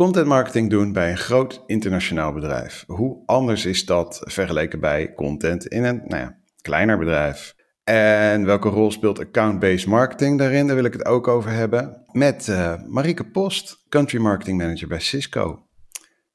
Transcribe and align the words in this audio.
content 0.00 0.26
marketing 0.26 0.70
doen 0.70 0.92
bij 0.92 1.10
een 1.10 1.18
groot 1.18 1.62
internationaal 1.66 2.32
bedrijf. 2.32 2.84
Hoe 2.86 3.22
anders 3.26 3.64
is 3.64 3.84
dat 3.86 4.20
vergeleken 4.24 4.80
bij 4.80 5.14
content 5.14 5.66
in 5.66 5.84
een 5.84 6.02
nou 6.04 6.22
ja, 6.22 6.38
kleiner 6.60 6.98
bedrijf? 6.98 7.54
En 7.84 8.44
welke 8.44 8.68
rol 8.68 8.90
speelt 8.90 9.18
account-based 9.18 9.86
marketing 9.86 10.38
daarin? 10.38 10.66
Daar 10.66 10.76
wil 10.76 10.84
ik 10.84 10.92
het 10.92 11.04
ook 11.04 11.28
over 11.28 11.50
hebben 11.50 12.04
met 12.12 12.46
uh, 12.46 12.74
Marieke 12.86 13.30
Post, 13.30 13.84
Country 13.88 14.18
Marketing 14.18 14.58
Manager 14.58 14.88
bij 14.88 15.00
Cisco. 15.00 15.66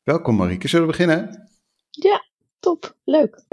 Welkom 0.04 0.36
Marieke, 0.36 0.68
zullen 0.68 0.86
we 0.86 0.92
beginnen? 0.92 1.50
Ja, 1.90 2.24
top, 2.60 2.96
leuk. 3.04 3.44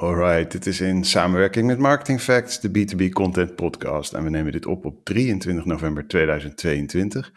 Alright, 0.00 0.52
dit 0.52 0.66
is 0.66 0.80
in 0.80 1.04
samenwerking 1.04 1.66
met 1.66 1.78
Marketing 1.78 2.20
Facts, 2.20 2.60
de 2.60 2.68
B2B 2.68 3.08
Content 3.08 3.54
Podcast. 3.54 4.12
En 4.12 4.24
we 4.24 4.30
nemen 4.30 4.52
dit 4.52 4.66
op 4.66 4.84
op 4.84 5.04
23 5.04 5.64
november 5.64 6.06
2022. 6.06 7.32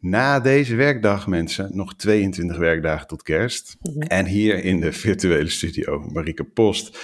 Na 0.00 0.40
deze 0.40 0.74
werkdag, 0.74 1.26
mensen, 1.26 1.76
nog 1.76 1.94
22 1.94 2.56
werkdagen 2.56 3.06
tot 3.06 3.22
kerst. 3.22 3.76
Mhm. 3.80 4.00
En 4.00 4.26
hier 4.26 4.64
in 4.64 4.80
de 4.80 4.92
virtuele 4.92 5.48
studio, 5.48 5.98
Marieke 6.12 6.44
Post. 6.44 6.98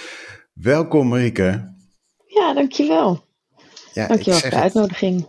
Welkom, 0.53 1.07
Marieke. 1.07 1.73
Ja, 2.25 2.53
dankjewel. 2.53 3.25
Ja, 3.93 4.07
dankjewel 4.07 4.39
voor 4.39 4.49
de 4.49 4.55
uitnodiging. 4.55 5.27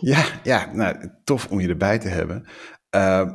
Ja, 0.00 0.24
ja 0.42 0.70
nou, 0.74 1.10
tof 1.24 1.46
om 1.50 1.60
je 1.60 1.68
erbij 1.68 1.98
te 1.98 2.08
hebben. 2.08 2.46
Uh, 2.90 3.30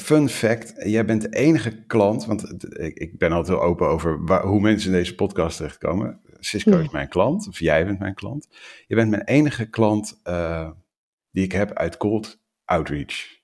fun 0.00 0.28
fact, 0.28 0.74
jij 0.76 1.04
bent 1.04 1.22
de 1.22 1.28
enige 1.28 1.84
klant, 1.86 2.24
want 2.24 2.68
ik, 2.78 3.18
ben 3.18 3.32
altijd 3.32 3.58
heel 3.58 3.66
open 3.66 3.86
over 3.86 4.24
waar, 4.24 4.46
hoe 4.46 4.60
mensen 4.60 4.90
in 4.90 4.96
deze 4.96 5.14
podcast 5.14 5.56
terechtkomen. 5.56 6.20
Cisco 6.40 6.78
is 6.78 6.90
mijn 6.90 7.08
klant, 7.08 7.48
of 7.48 7.58
jij 7.58 7.84
bent 7.84 7.98
mijn 7.98 8.14
klant. 8.14 8.48
Je 8.86 8.94
bent 8.94 9.10
mijn 9.10 9.24
enige 9.24 9.70
klant 9.70 10.20
uh, 10.24 10.70
die 11.30 11.44
ik 11.44 11.52
heb 11.52 11.72
uit 11.72 11.96
cold 11.96 12.40
outreach. 12.64 13.42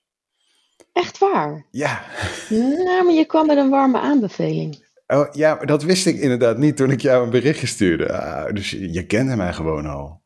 Echt 0.93 1.17
waar? 1.17 1.65
Ja. 1.71 2.03
Nou, 2.49 3.05
maar 3.05 3.13
je 3.13 3.25
kwam 3.25 3.47
met 3.47 3.57
een 3.57 3.69
warme 3.69 3.99
aanbeveling. 3.99 4.89
Oh, 5.07 5.27
ja, 5.31 5.55
dat 5.55 5.83
wist 5.83 6.05
ik 6.05 6.19
inderdaad 6.19 6.57
niet 6.57 6.77
toen 6.77 6.91
ik 6.91 7.01
jou 7.01 7.23
een 7.23 7.29
berichtje 7.29 7.67
stuurde. 7.67 8.13
Ah, 8.13 8.53
dus 8.53 8.71
je, 8.71 8.93
je, 8.93 9.05
kende 9.05 9.35
mij 9.35 9.53
gewoon 9.53 9.85
al. 9.85 10.21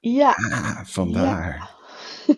Ja. 0.00 0.30
Ah, 0.30 0.84
vandaar. 0.84 1.70
Ja. 2.26 2.34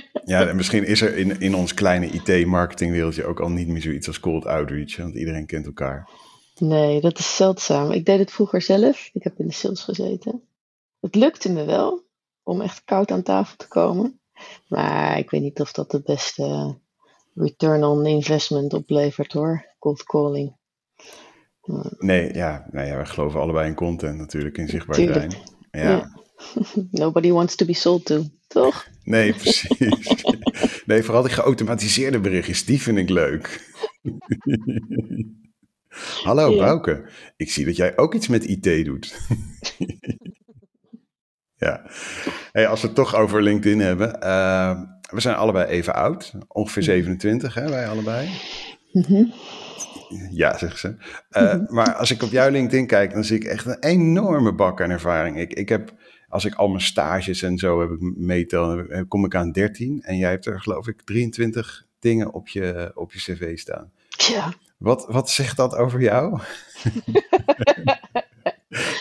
Ja, 0.28 0.46
en 0.46 0.56
misschien 0.56 0.86
is 0.86 1.00
er 1.00 1.16
in, 1.16 1.40
in 1.40 1.54
ons 1.54 1.74
kleine 1.74 2.06
IT-marketingwereldje 2.06 3.24
ook 3.24 3.40
al 3.40 3.48
niet 3.48 3.68
meer 3.68 3.82
zoiets 3.82 4.06
als 4.06 4.20
cold 4.20 4.46
outreach, 4.46 4.96
want 4.96 5.14
iedereen 5.14 5.46
kent 5.46 5.66
elkaar. 5.66 6.08
Nee, 6.58 7.00
dat 7.00 7.18
is 7.18 7.36
zeldzaam. 7.36 7.90
Ik 7.90 8.04
deed 8.04 8.18
het 8.18 8.32
vroeger 8.32 8.62
zelf. 8.62 9.10
Ik 9.12 9.22
heb 9.22 9.38
in 9.38 9.46
de 9.46 9.52
sales 9.52 9.82
gezeten. 9.82 10.42
Het 11.00 11.14
lukte 11.14 11.52
me 11.52 11.64
wel 11.64 12.04
om 12.42 12.60
echt 12.60 12.84
koud 12.84 13.10
aan 13.10 13.22
tafel 13.22 13.56
te 13.56 13.68
komen. 13.68 14.20
Maar 14.66 15.18
ik 15.18 15.30
weet 15.30 15.40
niet 15.40 15.60
of 15.60 15.72
dat 15.72 15.90
de 15.90 16.02
beste 16.02 16.78
return 17.34 17.84
on 17.84 18.06
investment 18.06 18.74
oplevert 18.74 19.32
hoor. 19.32 19.66
Cold 19.78 20.02
calling. 20.02 20.56
Nee, 21.98 22.34
ja, 22.34 22.66
nou 22.70 22.86
ja, 22.86 22.96
we 22.96 23.04
geloven 23.06 23.40
allebei 23.40 23.68
in 23.68 23.74
content 23.74 24.18
natuurlijk, 24.18 24.58
in 24.58 24.68
zichtbaar 24.68 24.96
zijn. 24.96 25.32
Ja. 25.70 26.20
Nobody 26.90 27.30
wants 27.30 27.54
to 27.54 27.66
be 27.66 27.74
sold 27.74 28.04
to, 28.04 28.24
toch? 28.48 28.86
Nee, 29.04 29.32
precies. 29.32 29.78
Nee, 30.86 31.02
vooral 31.02 31.22
die 31.22 31.32
geautomatiseerde 31.32 32.20
berichtjes, 32.20 32.64
die 32.64 32.82
vind 32.82 32.98
ik 32.98 33.08
leuk. 33.08 33.60
Hallo 36.24 36.50
ja. 36.50 36.56
Bouke, 36.56 37.08
ik 37.36 37.50
zie 37.50 37.64
dat 37.64 37.76
jij 37.76 37.96
ook 37.96 38.14
iets 38.14 38.28
met 38.28 38.44
IT 38.44 38.84
doet. 38.84 39.18
ja, 41.64 41.82
hey, 42.52 42.68
als 42.68 42.80
we 42.80 42.86
het 42.86 42.96
toch 42.96 43.14
over 43.14 43.42
LinkedIn 43.42 43.80
hebben. 43.80 44.18
Uh, 44.22 44.80
we 45.10 45.20
zijn 45.20 45.36
allebei 45.36 45.66
even 45.66 45.94
oud, 45.94 46.32
ongeveer 46.48 46.82
27 46.82 47.54
hè, 47.54 47.68
wij 47.68 47.88
allebei. 47.88 48.28
Mm 48.92 49.32
Ja, 50.30 50.58
zegt 50.58 50.78
ze. 50.78 50.96
Uh, 51.30 51.54
maar 51.66 51.94
als 51.94 52.10
ik 52.10 52.22
op 52.22 52.30
jouw 52.30 52.50
LinkedIn 52.50 52.86
kijk, 52.86 53.12
dan 53.12 53.24
zie 53.24 53.36
ik 53.36 53.44
echt 53.44 53.66
een 53.66 53.82
enorme 53.82 54.54
bak 54.54 54.80
aan 54.80 54.90
ervaring. 54.90 55.38
Ik, 55.38 55.52
ik 55.52 55.68
heb 55.68 55.92
als 56.28 56.44
ik 56.44 56.54
al 56.54 56.68
mijn 56.68 56.80
stages 56.80 57.42
en 57.42 57.58
zo 57.58 57.80
heb 57.80 57.90
ik 57.90 58.16
meetel, 58.16 58.84
kom 59.08 59.24
ik 59.24 59.34
aan 59.34 59.52
13. 59.52 60.02
En 60.02 60.16
jij 60.16 60.30
hebt 60.30 60.46
er 60.46 60.60
geloof 60.60 60.88
ik 60.88 61.02
23 61.02 61.86
dingen 61.98 62.32
op 62.32 62.48
je, 62.48 62.90
op 62.94 63.12
je 63.12 63.18
cv 63.18 63.58
staan. 63.58 63.92
Ja. 64.08 64.52
Wat, 64.78 65.06
wat 65.08 65.30
zegt 65.30 65.56
dat 65.56 65.74
over 65.74 66.00
jou? 66.00 66.38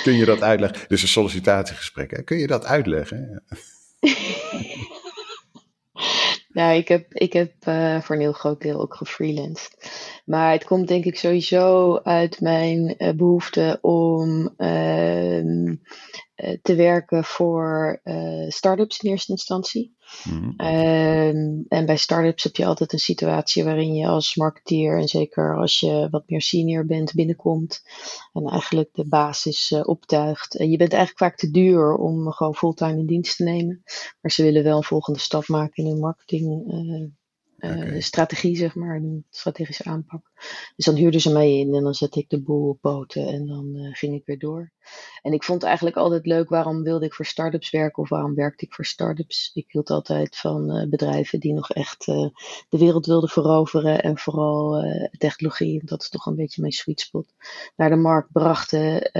Kun 0.04 0.14
je 0.14 0.26
dat 0.26 0.42
uitleggen? 0.42 0.88
Dus 0.88 1.02
een 1.02 1.08
sollicitatiegesprek, 1.08 2.12
hè? 2.12 2.22
kun 2.22 2.38
je 2.38 2.48
dat 2.48 2.66
uitleggen? 2.66 3.44
nou, 6.58 6.76
ik 6.76 6.88
heb, 6.88 7.14
ik 7.14 7.34
heb 7.34 7.54
uh, 7.68 8.02
voor 8.02 8.16
een 8.16 8.22
heel 8.22 8.32
groot 8.32 8.62
deel 8.62 8.82
ook 8.82 8.96
gefreelanced. 8.96 9.78
Maar 10.26 10.52
het 10.52 10.64
komt 10.64 10.88
denk 10.88 11.06
ik 11.06 11.18
sowieso 11.18 11.96
uit 12.04 12.42
mijn 12.42 12.96
uh, 12.98 13.12
behoefte 13.12 13.78
om 13.82 14.54
uh, 14.58 15.38
eh, 15.38 15.78
te 16.62 16.75
werken 16.75 17.24
voor 17.24 18.02
uh, 18.03 18.50
start-ups 18.50 19.00
in 19.00 19.09
eerste 19.09 19.31
instantie. 19.31 19.96
Mm 20.24 20.56
en 21.68 21.86
bij 21.86 21.98
start-ups 21.98 22.44
heb 22.44 22.56
je 22.56 22.66
altijd 22.66 22.94
een 22.94 23.00
situatie 23.00 23.64
waarin 23.64 23.94
je 23.94 24.08
als 24.08 24.36
marketeer, 24.36 24.97
en 24.97 25.08
zeker 25.08 25.58
als 25.58 25.80
je 25.80 26.08
wat 26.12 26.30
meer 26.30 26.42
senior 26.42 26.86
bent, 26.86 27.14
binnenkomt 27.14 27.81
en 28.34 28.46
eigenlijk 28.46 28.90
de 28.94 29.08
basis 29.08 29.72
uh, 29.72 29.81
optuigt. 29.84 30.56
En 30.58 30.70
je 30.70 30.78
bent 30.78 30.94
eigenlijk 30.94 31.24
vaak 31.24 31.38
te 31.38 31.52
duur 31.52 31.96
om 31.96 32.31
gewoon 32.31 32.56
fulltime 32.56 32.97
in 32.97 33.06
dienst 33.06 33.38
te 33.38 33.44
nemen, 33.44 33.81
maar 34.22 34.31
ze 34.31 34.44
willen 34.44 34.64
wel 34.64 34.78
een 34.78 34.84
volgende 34.84 35.20
stap 35.20 35.47
maken 35.47 35.84
in 35.84 35.90
hun 35.90 36.00
marketing 36.00 36.74
uh, 36.74 37.09
strategie, 38.00 38.56
zeg 38.56 38.75
maar, 38.75 38.95
een 38.95 39.25
strategische 39.29 39.84
aanpak. 39.84 40.31
Dus 40.75 40.85
dan 40.85 40.95
huurden 40.95 41.22
ze 41.22 41.31
mij 41.31 41.57
in 41.59 41.73
en 41.73 41.84
dan 41.84 41.94
zette 41.94 42.19
ik 42.19 42.29
de 42.29 42.41
boel 42.41 42.69
op 42.69 42.81
poten 42.81 43.28
en 43.28 43.47
dan 43.47 43.75
uh, 43.75 43.90
ging 43.94 44.16
ik 44.16 44.25
weer 44.25 44.40
door. 44.40 44.72
En 45.22 45.34
ik 45.34 45.44
vond 45.44 45.63
eigenlijk 45.63 45.96
altijd 45.96 46.25
leuk, 46.25 46.50
waarom 46.50 46.84
wilde 46.84 47.06
ik 47.06 47.13
voor 47.13 47.25
startups 47.25 47.69
werken 47.69 48.03
of 48.03 48.09
waarom 48.09 48.35
werkte 48.35 48.66
ik 48.66 48.73
voor 48.73 48.85
startups? 48.85 49.51
Ik 49.53 49.66
hield 49.67 49.90
altijd 49.90 50.38
van 50.38 50.78
uh, 50.78 50.90
bedrijven 50.90 51.40
die 51.40 51.53
nog 51.53 51.72
echt 51.72 52.06
de 52.06 52.31
wereld 52.69 53.06
wilden 53.06 53.29
veroveren 53.29 54.03
en 54.03 54.17
vooral 54.17 54.84
technologie, 55.17 55.81
dat 55.85 56.01
is 56.01 56.09
toch 56.09 56.25
een 56.25 56.35
beetje 56.35 56.62
mijn 56.62 56.73
sweet 56.73 57.00
spot, 57.00 57.34
naar 57.75 57.90
de 57.90 57.96
markt 57.96 58.31
brachten 58.31 59.12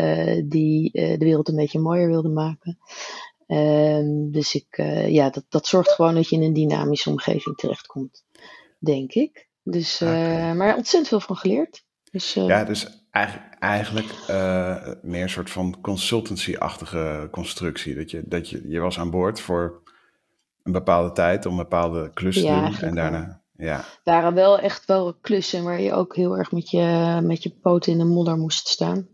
die 0.50 0.92
de 0.92 1.18
wereld 1.26 1.48
een 1.48 1.56
beetje 1.56 1.80
mooier 1.80 2.08
wilden 2.08 2.34
maken. 2.34 2.78
Um, 3.48 4.32
dus 4.32 4.56
ik, 4.56 4.78
uh, 4.78 5.10
ja, 5.10 5.30
dat, 5.30 5.46
dat 5.50 5.68
zorgt 5.68 5.92
gewoon 5.92 6.16
dat 6.16 6.30
je 6.30 6.36
in 6.36 6.44
een 6.44 6.54
dynamische 6.54 7.10
omgeving 7.10 7.56
terechtkomt 7.56 8.26
denk 8.80 9.14
ik. 9.14 9.48
Dus, 9.64 10.02
uh, 10.02 10.10
maar 10.54 10.76
ontzettend 10.76 11.08
veel 11.08 11.20
van 11.20 11.36
geleerd. 11.36 11.86
Dus, 12.12 12.36
uh, 12.36 12.48
ja, 12.48 12.64
dus 12.64 13.06
eigenlijk, 13.12 13.56
eigenlijk 13.60 14.14
meer 15.02 15.22
een 15.22 15.30
soort 15.30 15.50
van 15.50 15.82
consultancy-achtige 15.82 17.28
constructie. 17.32 17.96
Dat 17.96 18.12
je, 18.12 18.24
dat 18.26 18.50
je, 18.50 18.70
je 18.70 18.80
was 18.80 19.00
aan 19.00 19.12
boord 19.12 19.40
voor 19.40 19.82
een 20.64 20.72
bepaalde 20.72 21.12
tijd 21.12 21.46
om 21.46 21.52
een 21.52 21.58
bepaalde 21.58 22.12
klus 22.14 22.36
te 22.36 22.46
ja, 22.46 22.70
doen. 22.70 22.80
En 22.80 22.96
daarna, 22.96 23.42
ja. 23.58 23.86
waren 24.04 24.34
wel 24.34 24.60
echt 24.60 24.86
wel 24.86 25.14
klussen 25.14 25.64
waar 25.64 25.82
je 25.82 25.94
ook 25.94 26.16
heel 26.16 26.38
erg 26.38 26.52
met 26.52 26.70
je, 26.70 27.20
met 27.24 27.44
je 27.44 27.50
poten 27.62 27.92
in 27.92 27.98
de 27.98 28.06
modder 28.06 28.38
moest 28.38 28.68
staan. 28.68 29.08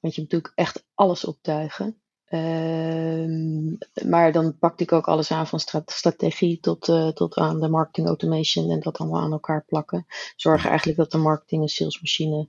Want 0.00 0.14
je 0.14 0.20
moet 0.20 0.30
natuurlijk 0.30 0.52
echt 0.54 0.84
alles 0.94 1.24
optuigen. 1.24 2.00
Uh, 2.30 3.68
maar 4.04 4.32
dan 4.32 4.58
pakte 4.58 4.82
ik 4.82 4.92
ook 4.92 5.08
alles 5.08 5.30
aan 5.30 5.46
van 5.46 5.60
strategie 5.86 6.60
tot, 6.60 6.88
uh, 6.88 7.08
tot 7.08 7.36
aan 7.36 7.60
de 7.60 7.68
marketing 7.68 8.06
automation 8.06 8.70
en 8.70 8.80
dat 8.80 8.98
allemaal 8.98 9.20
aan 9.20 9.32
elkaar 9.32 9.64
plakken. 9.66 10.06
Zorgen 10.36 10.68
eigenlijk 10.68 10.98
dat 10.98 11.10
de 11.10 11.18
marketing 11.18 11.62
en 11.62 11.68
salesmachine 11.68 12.48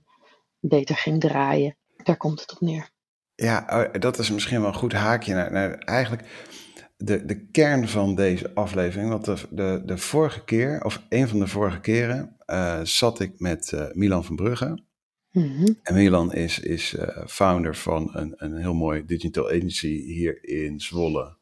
beter 0.60 0.96
ging 0.96 1.20
draaien. 1.20 1.76
Daar 1.96 2.16
komt 2.16 2.40
het 2.40 2.52
op 2.52 2.60
neer. 2.60 2.90
Ja, 3.34 3.66
oh, 3.70 4.00
dat 4.00 4.18
is 4.18 4.30
misschien 4.30 4.60
wel 4.60 4.68
een 4.68 4.74
goed 4.74 4.92
haakje 4.92 5.34
naar, 5.34 5.52
naar 5.52 5.78
eigenlijk 5.78 6.50
de, 6.96 7.24
de 7.24 7.46
kern 7.46 7.88
van 7.88 8.14
deze 8.14 8.54
aflevering. 8.54 9.08
Want 9.08 9.24
de, 9.24 9.36
de, 9.50 9.82
de 9.84 9.98
vorige 9.98 10.44
keer, 10.44 10.84
of 10.84 11.02
een 11.08 11.28
van 11.28 11.38
de 11.38 11.46
vorige 11.46 11.80
keren, 11.80 12.36
uh, 12.46 12.80
zat 12.82 13.20
ik 13.20 13.40
met 13.40 13.72
uh, 13.74 13.84
Milan 13.92 14.24
van 14.24 14.36
Brugge. 14.36 14.84
Mhm. 15.32 15.72
En 15.82 15.94
Milan 15.94 16.32
is, 16.32 16.58
is 16.58 16.94
uh, 16.94 17.26
founder 17.26 17.76
van 17.76 18.10
een, 18.16 18.34
een 18.36 18.56
heel 18.56 18.74
mooi 18.74 19.04
digital 19.04 19.46
agency 19.46 20.02
hier 20.02 20.44
in 20.44 20.80
Zwolle. 20.80 21.36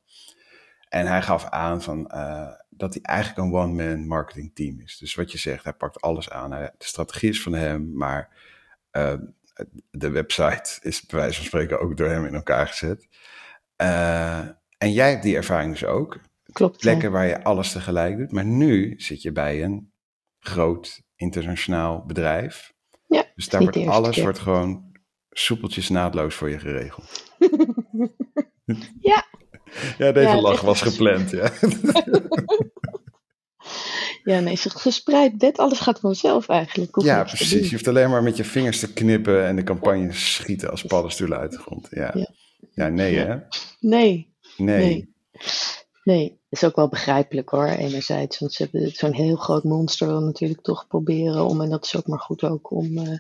En 0.89 1.07
hij 1.07 1.23
gaf 1.23 1.45
aan 1.45 1.83
van, 1.83 2.11
uh, 2.15 2.49
dat 2.69 2.95
hij 2.95 3.03
eigenlijk 3.03 3.39
een 3.39 3.55
one-man 3.55 4.07
marketing 4.07 4.55
team 4.55 4.81
is. 4.81 4.99
Dus 4.99 5.15
wat 5.15 5.33
je 5.33 5.39
zegt, 5.39 5.65
hij 5.65 5.73
pakt 5.73 6.01
alles 6.01 6.31
aan. 6.31 6.51
de 6.51 6.73
strategie 6.79 7.31
is 7.31 7.43
van 7.43 7.53
hem, 7.53 7.97
maar 7.97 8.29
uh, 8.93 9.15
de 9.91 10.11
website 10.11 10.79
is 10.83 11.07
bij 11.07 11.19
wijze 11.19 11.37
van 11.37 11.47
spreken 11.47 11.81
ook 11.81 11.97
door 11.97 12.09
hem 12.09 12.25
in 12.27 12.35
elkaar 12.35 12.67
gezet. 12.67 13.09
en 14.79 14.93
jij 14.93 15.11
hebt 15.11 15.23
die 15.23 15.37
ervaring 15.37 15.73
dus 15.73 15.85
ook. 15.85 16.21
Klopt. 16.53 16.79
Plekken 16.79 17.13
waar 17.13 17.27
je 17.27 17.43
alles 17.43 17.73
tegelijk 17.73 18.17
doet. 18.17 18.33
Maar 18.33 18.45
nu 18.45 18.95
zit 18.97 19.23
je 19.23 19.33
bij 19.33 19.65
een 19.65 19.93
groot 20.39 21.03
internationaal 21.17 22.05
bedrijf 22.07 22.73
Dus 23.41 23.49
daar 23.49 23.63
wordt 23.63 23.87
alles 23.87 24.19
wordt 24.19 24.39
gewoon 24.39 24.93
soepeltjes 25.31 25.89
naadloos 25.89 26.35
voor 26.35 26.51
je 26.51 26.59
geregeld. 26.59 27.25
ja. 29.11 29.27
Ja, 29.99 30.13
deze 30.13 30.41
lach 30.41 30.61
was 30.61 30.83
gepland, 30.83 31.31
ja. 31.31 31.51
Ja, 34.25 34.41
nee, 34.41 34.57
gespreid 34.57 35.39
bed, 35.39 35.59
alles 35.59 35.81
gaat 35.81 36.01
vanzelf 36.01 36.49
eigenlijk. 36.49 37.03
ja, 37.03 37.25
precies. 37.25 37.65
Je 37.65 37.71
hoeft 37.71 37.89
alleen 37.89 38.11
maar 38.11 38.23
met 38.23 38.37
je 38.37 38.45
vingers 38.45 38.81
te 38.81 38.93
knippen 38.93 39.47
en 39.47 39.57
de 39.57 39.63
campagne 39.63 40.13
schieten 40.13 40.71
als 40.71 40.83
paddenstoelen 40.83 41.39
uit 41.39 41.51
de 41.51 41.59
grond. 41.59 41.89
Ja, 41.91 42.11
ja. 42.15 42.31
ja 42.71 42.89
nee 42.89 43.17
hè? 43.17 43.37
Nee. 43.81 44.35
Nee. 44.57 44.77
Nee. 44.77 45.15
nee. 46.05 46.40
Is 46.51 46.65
ook 46.65 46.77
wel 46.77 46.89
begrijpelijk 46.89 47.49
hoor, 47.49 47.67
enerzijds. 47.67 48.39
Want 48.39 48.53
ze 48.53 48.63
hebben 48.63 48.91
zo'n 48.91 49.13
heel 49.13 49.37
groot 49.37 49.65
monster 49.65 50.07
wil 50.07 50.21
natuurlijk 50.21 50.61
toch 50.63 50.87
proberen 50.87 51.45
om, 51.45 51.61
en 51.61 51.71
dat 51.71 51.85
is 51.85 51.97
ook 51.97 52.07
maar 52.07 52.19
goed 52.19 52.45
ook, 52.45 52.71
om... 52.71 52.99
Uh, 52.99 53.19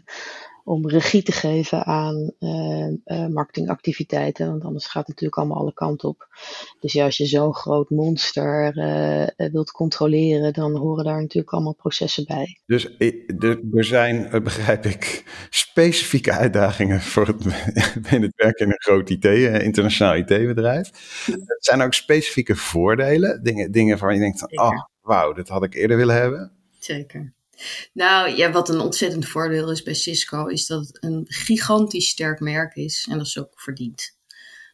om 0.65 0.89
regie 0.89 1.23
te 1.23 1.33
geven 1.33 1.85
aan 1.85 2.33
uh, 2.39 2.87
uh, 3.05 3.27
marketingactiviteiten. 3.27 4.51
Want 4.51 4.65
anders 4.65 4.87
gaat 4.87 5.07
het 5.07 5.09
natuurlijk 5.09 5.37
allemaal 5.37 5.59
alle 5.59 5.73
kanten 5.73 6.09
op. 6.09 6.29
Dus 6.81 6.93
ja, 6.93 7.05
als 7.05 7.17
je 7.17 7.27
zo'n 7.27 7.55
groot 7.55 7.91
monster 7.91 8.77
uh, 8.77 9.51
wilt 9.53 9.71
controleren, 9.71 10.53
dan 10.53 10.77
horen 10.77 11.05
daar 11.05 11.21
natuurlijk 11.21 11.53
allemaal 11.53 11.75
processen 11.75 12.25
bij. 12.27 12.61
Dus 12.67 12.97
er 13.73 13.85
zijn, 13.85 14.43
begrijp 14.43 14.85
ik, 14.85 15.25
specifieke 15.51 16.33
uitdagingen 16.33 17.01
voor 17.01 17.27
het, 17.27 17.45
in 18.15 18.23
het 18.23 18.33
werken 18.37 18.67
in 18.67 18.73
een 18.73 18.81
groot 18.81 19.11
IT, 19.11 19.25
internationaal 19.62 20.17
IT-bedrijf. 20.17 20.91
Er 21.27 21.57
zijn 21.59 21.83
ook 21.83 21.95
specifieke 21.95 22.57
voordelen, 22.57 23.43
dingen, 23.43 23.73
dingen 23.73 23.99
waarvan 23.99 24.15
je 24.15 24.21
denkt, 24.21 24.57
ah, 24.57 24.67
oh, 24.67 24.85
wauw, 25.01 25.33
dit 25.33 25.49
had 25.49 25.65
ik 25.65 25.75
eerder 25.75 25.97
willen 25.97 26.15
hebben. 26.15 26.53
Zeker. 26.79 27.33
Nou 27.93 28.37
ja, 28.37 28.51
wat 28.51 28.69
een 28.69 28.81
ontzettend 28.81 29.29
voordeel 29.29 29.71
is 29.71 29.83
bij 29.83 29.95
Cisco, 29.95 30.47
is 30.47 30.67
dat 30.67 30.87
het 30.87 30.97
een 31.01 31.27
gigantisch 31.29 32.09
sterk 32.09 32.41
merk 32.41 32.75
is 32.75 33.07
en 33.11 33.19
dat 33.19 33.27
is 33.27 33.39
ook 33.39 33.61
verdiend. 33.61 34.19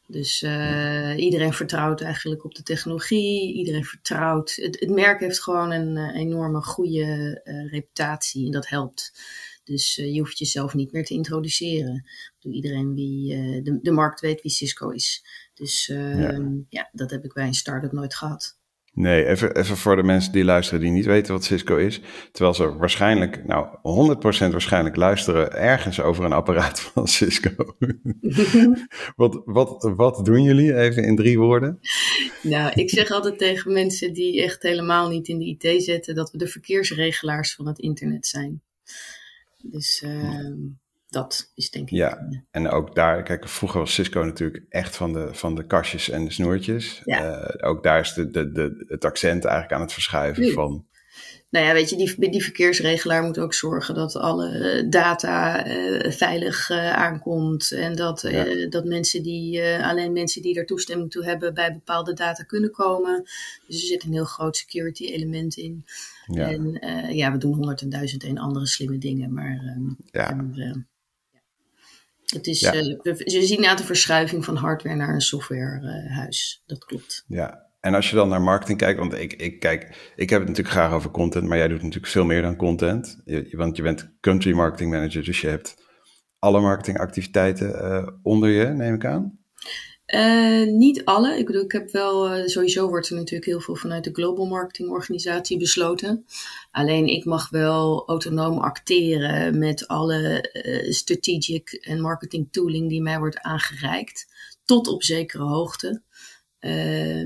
Dus 0.09 0.43
uh, 0.43 1.17
iedereen 1.17 1.53
vertrouwt 1.53 2.01
eigenlijk 2.01 2.45
op 2.45 2.55
de 2.55 2.63
technologie, 2.63 3.55
iedereen 3.55 3.85
vertrouwt. 3.85 4.55
Het, 4.55 4.81
het 4.81 4.91
merk 4.91 5.21
heeft 5.21 5.43
gewoon 5.43 5.71
een 5.71 5.97
uh, 5.97 6.21
enorme 6.21 6.63
goede 6.63 7.41
uh, 7.45 7.71
reputatie 7.73 8.47
en 8.47 8.53
dat 8.53 8.69
helpt. 8.69 9.13
Dus 9.65 9.95
je 9.95 10.19
hoeft 10.19 10.39
jezelf 10.39 10.75
niet 10.75 10.93
meer 10.93 11.05
te 11.05 11.15
introduceren. 11.15 12.07
Iedereen 12.41 12.95
wie 12.95 13.29
de, 13.63 13.79
de 13.83 13.91
markt 13.91 14.21
weet 14.21 14.43
wie 14.43 14.51
Cisco 14.51 14.89
is. 14.89 15.25
Dus 15.55 15.87
ja. 15.87 16.31
Ehm, 16.31 16.59
ja, 16.69 16.89
dat 16.93 17.11
heb 17.11 17.25
ik 17.25 17.33
bij 17.33 17.47
een 17.47 17.55
start-up 17.55 17.93
nooit 17.93 18.15
gehad. 18.15 18.56
Nee, 18.97 19.27
even, 19.27 19.57
even 19.57 19.77
voor 19.77 19.97
de 19.97 20.03
mensen 20.03 20.33
die 20.33 20.45
luisteren 20.45 20.81
die 20.81 20.91
niet 20.91 21.05
weten 21.05 21.33
wat 21.33 21.45
Cisco 21.45 21.77
is. 21.77 22.01
Terwijl 22.33 22.55
ze 22.55 22.77
waarschijnlijk, 22.77 23.47
nou 23.47 23.67
100% 24.17 24.21
waarschijnlijk 24.51 24.97
luisteren 24.97 25.53
ergens 25.53 26.01
over 26.01 26.25
een 26.25 26.33
apparaat 26.33 26.81
van 26.93 27.09
Cisco. 27.09 27.51
wat, 29.17 29.43
wat, 29.45 29.93
wat 29.97 30.25
doen 30.25 30.43
jullie 30.43 30.77
even 30.77 31.05
in 31.05 31.17
drie 31.17 31.39
woorden? 31.39 31.81
Nou, 32.43 32.73
ik 32.75 32.91
zeg 32.91 33.11
altijd 33.11 33.39
tegen 33.39 33.73
mensen 33.73 34.13
die 34.13 34.43
echt 34.43 34.63
helemaal 34.63 35.09
niet 35.09 35.29
in 35.29 35.39
de 35.39 35.57
IT 35.59 35.83
zitten, 35.83 36.15
dat 36.15 36.31
we 36.31 36.39
de 36.39 36.49
verkeersregelaars 36.49 37.55
van 37.55 37.67
het 37.67 37.79
internet 37.79 38.27
zijn. 38.27 38.63
Dus... 39.63 40.03
Uh, 40.07 40.51
dat 41.09 41.53
is 41.55 41.71
denk 41.71 41.91
ik. 41.91 41.97
Ja, 41.97 42.29
en 42.51 42.69
ook 42.69 42.95
daar, 42.95 43.23
kijk, 43.23 43.49
vroeger 43.49 43.81
was 43.81 43.95
Cisco 43.95 44.25
natuurlijk 44.25 44.65
echt 44.69 44.97
van 44.97 45.13
de, 45.13 45.29
van 45.35 45.55
de 45.55 45.67
kastjes 45.67 46.11
en 46.11 46.25
de 46.25 46.31
snoertjes. 46.31 47.01
Ja. 47.05 47.49
Uh, 47.61 47.69
ook 47.69 47.83
daar 47.83 48.01
is 48.01 48.13
de, 48.13 48.31
de, 48.31 48.53
de, 48.53 48.85
het 48.89 49.05
accent 49.05 49.45
eigenlijk 49.45 49.75
aan 49.75 49.81
het 49.81 49.93
verschuiven 49.93 50.53
van. 50.53 50.87
Nou 51.51 51.67
ja, 51.67 51.73
weet 51.73 51.91
je, 51.91 51.97
die, 51.97 52.31
die 52.31 52.43
verkeersregelaar 52.43 53.23
moet 53.23 53.39
ook 53.39 53.55
zorgen 53.55 53.95
dat 53.95 54.17
alle 54.17 54.49
eh, 54.49 54.91
data 54.91 55.67
uh, 55.67 56.11
veilig 56.11 56.71
uh, 56.71 56.93
aankomt. 56.93 57.73
En 57.73 57.97
dat, 57.97 58.27
ja. 58.31 58.69
dat 58.69 58.85
mensen 58.85 59.23
die, 59.23 59.63
alleen 59.63 60.13
mensen 60.13 60.43
die 60.43 60.59
er 60.59 60.67
toestemming 60.67 61.11
toe 61.11 61.25
hebben 61.25 61.55
bij 61.55 61.73
bepaalde 61.73 62.13
data 62.13 62.43
kunnen 62.43 62.71
komen. 62.71 63.23
Dus 63.67 63.81
er 63.81 63.87
zit 63.87 64.05
een 64.05 64.13
heel 64.13 64.25
groot 64.25 64.57
security 64.57 65.05
element 65.05 65.57
in. 65.57 65.85
Ja. 66.27 66.51
En 66.51 66.81
ja, 67.15 67.33
we 67.33 67.39
doen 67.39 67.55
honderd 67.55 67.81
en 67.81 67.89
duizend 67.89 68.25
en 68.25 68.39
andere 68.39 68.67
slimme 68.67 68.99
dingen. 68.99 69.33
Maar 69.33 69.61
ehm, 69.65 69.95
ja. 70.11 70.31
En, 70.31 70.87
het 72.35 72.47
is, 72.47 72.61
ja. 72.61 72.75
uh, 72.75 72.99
we, 73.03 73.23
zien 73.25 73.61
na 73.61 73.75
de 73.75 73.85
verschuiving 73.85 74.45
van 74.45 74.57
hardware 74.57 74.97
naar 74.97 75.15
een 75.15 75.21
softwarehuis. 75.21 76.61
Uh, 76.63 76.69
dat 76.69 76.85
klopt. 76.85 77.25
Ja, 77.29 77.67
en 77.81 77.95
als 77.95 78.11
je 78.11 78.17
dan 78.17 78.29
naar 78.29 78.43
marketing 78.43 78.79
kijkt, 78.79 78.99
want 78.99 79.15
ik, 79.15 79.33
ik 79.33 79.61
kijk, 79.61 80.13
ik 80.17 80.31
heb 80.31 80.39
het 80.39 80.49
natuurlijk 80.49 80.77
graag 80.77 80.93
over 80.93 81.11
content, 81.11 81.49
maar 81.49 81.59
jij 81.59 81.69
doet 81.69 81.83
natuurlijk 81.83 82.13
veel 82.13 82.25
meer 82.25 82.43
dan 82.43 82.57
content. 82.57 83.21
Je, 83.25 83.49
want 83.51 83.77
je 83.77 83.83
bent 83.83 84.17
country 84.21 84.53
marketing 84.53 84.91
manager, 84.91 85.25
dus 85.25 85.41
je 85.41 85.49
hebt 85.49 85.85
alle 86.39 86.61
marketingactiviteiten 86.61 87.69
uh, 87.69 88.09
onder 88.23 88.49
je, 88.49 88.67
neem 88.67 88.95
ik 88.95 89.05
aan. 89.05 89.39
Uh, 90.15 90.67
niet 90.67 91.05
alle. 91.05 91.39
Ik 91.39 91.47
bedoel, 91.47 91.63
ik 91.63 91.73
heb 91.73 91.91
wel, 91.91 92.37
uh, 92.37 92.47
sowieso 92.47 92.89
wordt 92.89 93.09
er 93.09 93.15
natuurlijk 93.15 93.45
heel 93.45 93.61
veel 93.61 93.77
vanuit 93.77 94.05
de 94.05 94.13
Global 94.13 94.47
Marketing 94.47 94.91
Organisatie 94.91 95.59
besloten. 95.59 96.27
Alleen 96.71 97.07
ik 97.07 97.25
mag 97.25 97.51
wel 97.51 98.09
autonoom 98.09 98.59
acteren 98.59 99.59
met 99.59 99.89
alle 99.89 100.51
uh, 100.53 100.93
strategic 100.93 101.73
en 101.73 102.01
marketing 102.01 102.49
tooling 102.51 102.89
die 102.89 103.03
mij 103.03 103.19
wordt 103.19 103.41
aangereikt. 103.41 104.27
Tot 104.65 104.89
op 104.89 105.03
zekere 105.03 105.45
hoogte. 105.45 106.03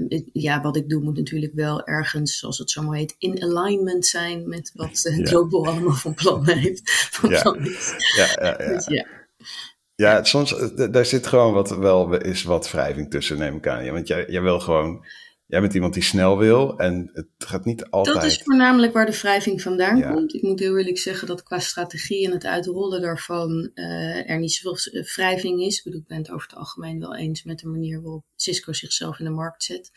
Het, 0.08 0.30
ja, 0.32 0.60
wat 0.60 0.76
ik 0.76 0.88
doe 0.88 1.02
moet 1.02 1.16
natuurlijk 1.16 1.54
wel 1.54 1.86
ergens, 1.86 2.38
zoals 2.38 2.58
het 2.58 2.70
zo 2.70 2.82
mooi 2.82 2.98
heet, 2.98 3.14
in 3.18 3.42
alignment 3.42 4.06
zijn 4.06 4.48
met 4.48 4.70
wat 4.74 5.00
ja. 5.02 5.26
Global 5.26 5.66
allemaal 5.66 5.94
van 5.94 6.14
plan 6.14 6.48
heeft. 6.48 6.90
Van 7.12 7.30
ja. 7.30 7.42
Plan 7.42 7.64
ja, 8.16 8.26
ja, 8.40 8.62
ja. 8.62 8.74
Dus, 8.74 8.86
ja. 8.86 9.19
Ja, 10.00 10.24
soms, 10.24 10.56
eh, 10.56 10.92
daar 10.92 11.06
zit 11.06 11.26
gewoon 11.26 11.52
wat, 11.52 11.76
wel 11.76 12.14
is 12.14 12.42
wat 12.42 12.70
wrijving 12.70 13.10
tussen, 13.10 13.38
neem 13.38 13.56
ik 13.56 13.66
aan. 13.66 13.84
Ja, 13.84 13.92
want 13.92 14.08
jij, 14.08 14.24
jij 14.28 14.42
wil 14.42 14.60
gewoon, 14.60 15.04
jij 15.46 15.60
bent 15.60 15.74
iemand 15.74 15.94
die 15.94 16.02
snel 16.02 16.38
wil 16.38 16.78
en 16.78 17.10
het 17.12 17.26
gaat 17.38 17.64
niet 17.64 17.90
altijd... 17.90 18.16
Dat 18.16 18.24
is 18.24 18.42
voornamelijk 18.42 18.92
waar 18.92 19.06
de 19.06 19.18
wrijving 19.18 19.62
vandaan 19.62 20.02
komt. 20.02 20.34
Ik 20.34 20.42
moet 20.42 20.60
heel 20.60 20.78
eerlijk 20.78 20.98
zeggen 20.98 21.26
dat 21.26 21.42
qua 21.42 21.58
strategie 21.58 22.26
en 22.26 22.32
het 22.32 22.44
uitrollen 22.44 23.00
daarvan 23.00 23.70
uh, 23.74 24.30
er 24.30 24.38
niet 24.38 24.52
zoveel 24.52 25.02
wrijving 25.14 25.60
is. 25.60 25.78
Ik 25.78 25.84
bedoel, 25.84 26.00
ik 26.00 26.06
ben 26.06 26.18
het 26.18 26.30
over 26.30 26.48
het 26.48 26.58
algemeen 26.58 27.00
wel 27.00 27.16
eens 27.16 27.42
met 27.42 27.58
de 27.58 27.68
manier 27.68 28.02
waarop 28.02 28.24
Cisco 28.36 28.72
zichzelf 28.72 29.18
in 29.18 29.24
de 29.24 29.30
markt 29.30 29.62
zet. 29.62 29.90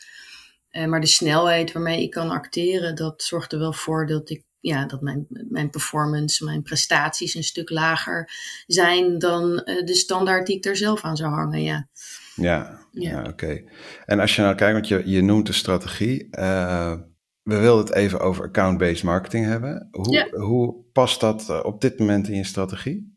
Uh, 0.70 0.86
maar 0.86 1.00
de 1.00 1.06
snelheid 1.06 1.72
waarmee 1.72 2.02
ik 2.02 2.10
kan 2.10 2.30
acteren, 2.30 2.94
dat 2.94 3.22
zorgt 3.22 3.52
er 3.52 3.58
wel 3.58 3.72
voor 3.72 4.06
dat 4.06 4.30
ik 4.30 4.42
ja, 4.64 4.86
dat 4.86 5.00
mijn, 5.00 5.26
mijn 5.28 5.70
performance, 5.70 6.44
mijn 6.44 6.62
prestaties 6.62 7.34
een 7.34 7.44
stuk 7.44 7.70
lager 7.70 8.30
zijn 8.66 9.18
dan 9.18 9.50
uh, 9.50 9.84
de 9.84 9.94
standaard 9.94 10.46
die 10.46 10.56
ik 10.56 10.64
er 10.64 10.76
zelf 10.76 11.02
aan 11.02 11.16
zou 11.16 11.32
hangen. 11.32 11.62
Ja, 11.62 11.88
ja, 12.34 12.86
ja. 12.90 13.10
ja 13.10 13.28
oké. 13.28 13.62
En 14.04 14.20
als 14.20 14.36
je 14.36 14.42
nou 14.42 14.54
kijkt, 14.54 14.72
want 14.72 14.88
je, 14.88 15.10
je 15.10 15.22
noemt 15.22 15.46
de 15.46 15.52
strategie. 15.52 16.28
Uh, 16.30 16.94
we 17.42 17.58
wilden 17.58 17.84
het 17.84 17.94
even 17.94 18.20
over 18.20 18.44
account-based 18.44 19.02
marketing 19.02 19.46
hebben. 19.46 19.88
Hoe, 19.90 20.12
ja. 20.12 20.28
hoe 20.30 20.74
past 20.92 21.20
dat 21.20 21.46
uh, 21.50 21.60
op 21.62 21.80
dit 21.80 21.98
moment 21.98 22.28
in 22.28 22.36
je 22.36 22.44
strategie? 22.44 23.12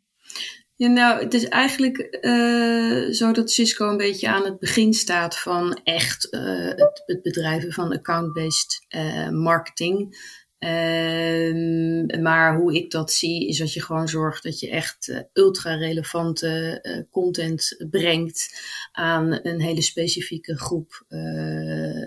Ja, 0.75 0.87
nou, 0.87 1.23
het 1.23 1.33
is 1.33 1.47
eigenlijk 1.47 2.17
uh, 2.21 3.13
zo 3.13 3.31
dat 3.31 3.51
Cisco 3.51 3.89
een 3.89 3.97
beetje 3.97 4.29
aan 4.29 4.45
het 4.45 4.59
begin 4.59 4.93
staat 4.93 5.39
van 5.39 5.79
echt 5.83 6.27
uh, 6.33 6.67
het, 6.67 7.03
het, 7.05 7.21
bedrijven 7.21 7.71
van 7.71 7.91
account-based 7.91 8.85
uh, 8.95 9.29
marketing. 9.29 10.15
Um, 10.59 12.21
maar 12.21 12.55
hoe 12.55 12.75
ik 12.75 12.91
dat 12.91 13.11
zie, 13.11 13.47
is 13.47 13.57
dat 13.57 13.73
je 13.73 13.81
gewoon 13.81 14.07
zorgt 14.07 14.43
dat 14.43 14.59
je 14.59 14.69
echt 14.69 15.07
uh, 15.07 15.19
ultra 15.33 15.75
relevante 15.75 16.79
uh, 16.81 17.11
content 17.11 17.85
brengt 17.89 18.61
aan 18.91 19.39
een 19.41 19.61
hele 19.61 19.81
specifieke 19.81 20.57
groep 20.57 21.05
uh, 21.09 22.05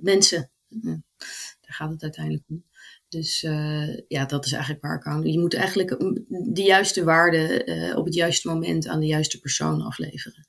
mensen. 0.00 0.50
daar 0.68 1.02
gaat 1.60 1.90
het 1.90 2.02
uiteindelijk 2.02 2.44
om. 2.48 2.64
Dus 3.08 3.40
ja, 4.08 4.24
dat 4.26 4.44
is 4.44 4.52
eigenlijk 4.52 4.82
waar 4.82 4.96
ik 4.96 5.06
aan. 5.06 5.22
Je 5.22 5.38
moet 5.38 5.54
eigenlijk 5.54 5.98
de 6.54 6.62
juiste 6.62 7.04
waarde 7.04 7.92
op 7.96 8.04
het 8.04 8.14
juiste 8.14 8.48
moment 8.48 8.86
aan 8.86 9.00
de 9.00 9.06
juiste 9.06 9.40
persoon 9.40 9.82
afleveren. 9.82 10.46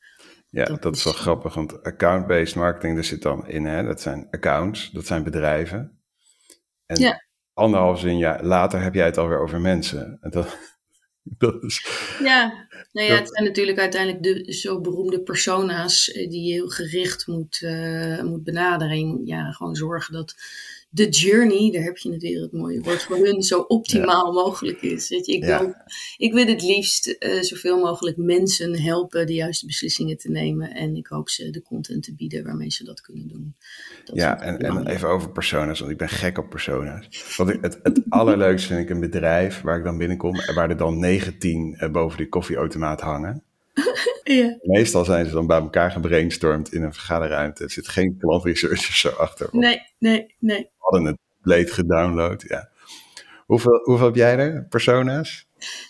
Ja, 0.50 0.66
dat, 0.66 0.82
dat 0.82 0.96
is 0.96 1.04
wel 1.04 1.14
grappig, 1.14 1.54
want 1.54 1.84
account-based 1.84 2.56
marketing, 2.56 2.98
er 2.98 3.04
zit 3.04 3.22
dan 3.22 3.48
in, 3.48 3.66
hè, 3.66 3.84
dat 3.84 4.02
zijn 4.02 4.28
accounts, 4.32 4.92
dat 4.92 5.06
zijn 5.06 5.24
bedrijven. 5.24 6.02
En 6.86 7.00
ja 7.00 7.24
anderhalf 7.54 8.00
zin 8.00 8.18
jaar 8.18 8.44
later 8.44 8.82
heb 8.82 8.94
jij 8.94 9.06
het 9.06 9.18
alweer 9.18 9.42
over 9.42 9.62
mensen. 9.62 10.18
En 10.22 10.30
dat, 10.30 10.58
dat 11.44 11.64
is, 11.64 11.86
ja, 12.24 12.68
nou 12.92 13.08
ja, 13.08 13.16
het 13.16 13.30
zijn 13.30 13.44
natuurlijk 13.44 13.80
uiteindelijk 13.80 14.24
de 14.24 14.54
zo 14.54 14.82
beroemde 14.82 15.22
persona's 15.22 16.12
eh, 16.12 16.30
die 16.30 16.48
je 16.48 16.54
heel 16.54 16.70
gericht 16.70 17.28
moet, 17.28 17.62
uh, 17.62 18.22
moet 18.22 18.44
benaderen. 18.44 19.26
Ja, 19.26 19.52
gewoon 19.52 19.76
zorgen 19.76 20.14
dat 20.14 20.36
de 20.96 21.10
journey, 21.10 21.72
daar 21.72 21.84
heb 21.84 21.98
je 21.98 22.12
het 22.12 22.22
weer 22.22 22.42
het 22.42 22.52
mooie 22.52 22.82
woord 22.82 23.04
voor 23.04 23.18
hun, 23.18 23.42
zo 23.42 23.60
optimaal 23.60 24.34
mogelijk 24.34 24.82
is. 24.82 25.10
Weet 25.10 25.26
je, 25.26 25.34
ik, 25.34 25.44
Ja. 25.44 25.60
wil, 25.60 25.74
ik 26.18 26.34
wil 26.34 26.46
het 26.46 26.62
liefst 26.62 27.08
eh, 27.08 27.42
zoveel 27.42 27.80
mogelijk 27.80 28.18
mensen 28.18 28.82
helpen 28.82 29.28
de 29.28 29.34
juiste 29.34 29.66
beslissingen 29.66 30.18
te 30.18 30.32
nemen. 30.32 30.74
En 30.74 30.96
ik 30.96 31.08
hoop 31.08 31.30
ze 31.30 31.50
de 31.50 31.62
content 31.62 32.04
te 32.04 32.16
bieden 32.16 32.44
waarmee 32.44 32.72
ze 32.72 32.84
dat 32.84 33.02
kunnen 33.02 33.28
doen. 33.28 33.56
Dat 34.06 34.16
Ja, 34.16 34.42
en, 34.42 34.88
even 34.88 35.10
over 35.10 35.32
persona's, 35.32 35.80
want 35.80 35.92
ik 35.92 35.98
ben 35.98 36.10
gek 36.10 36.38
op 36.38 36.50
persona's. 36.50 37.06
Ik, 37.38 37.58
het, 37.62 37.80
het 37.84 38.02
allerleukste 38.10 38.68
vind 38.68 38.80
ik 38.80 38.90
een 38.90 39.00
bedrijf 39.00 39.62
waar 39.62 39.78
ik 39.78 39.84
dan 39.84 39.98
binnenkom 39.98 40.40
en 40.40 40.56
waar 40.56 40.70
er 40.70 40.78
dan 40.78 41.00
19 41.00 41.76
eh, 41.78 41.92
boven 41.92 42.18
die 42.18 42.30
koffieautomaat 42.30 43.02
hangen. 43.02 43.44
Ja. 44.24 44.58
Meestal 44.62 45.06
zijn 45.06 45.26
ze 45.26 45.32
dan 45.32 45.48
bij 45.48 45.60
elkaar 45.60 45.92
gebrainstormd 45.92 46.74
in 46.74 46.84
een 46.84 46.94
vergaderruimte. 46.94 47.64
Er 47.64 47.72
zit 47.72 47.88
geen 47.88 48.18
klantresearcher 48.18 48.94
zo 48.94 49.10
achter. 49.10 49.48
Nee, 49.52 49.82
nee, 50.00 50.36
nee. 50.40 50.70
Hadden 50.84 51.06
het 51.06 51.18
compleet 51.34 51.72
gedownload, 51.72 52.44
ja. 52.48 52.70
Hoeveel, 53.46 53.80
hoeveel 53.84 54.06
heb 54.06 54.16
jij 54.16 54.38
er, 54.38 54.66
persona's? 54.70 55.48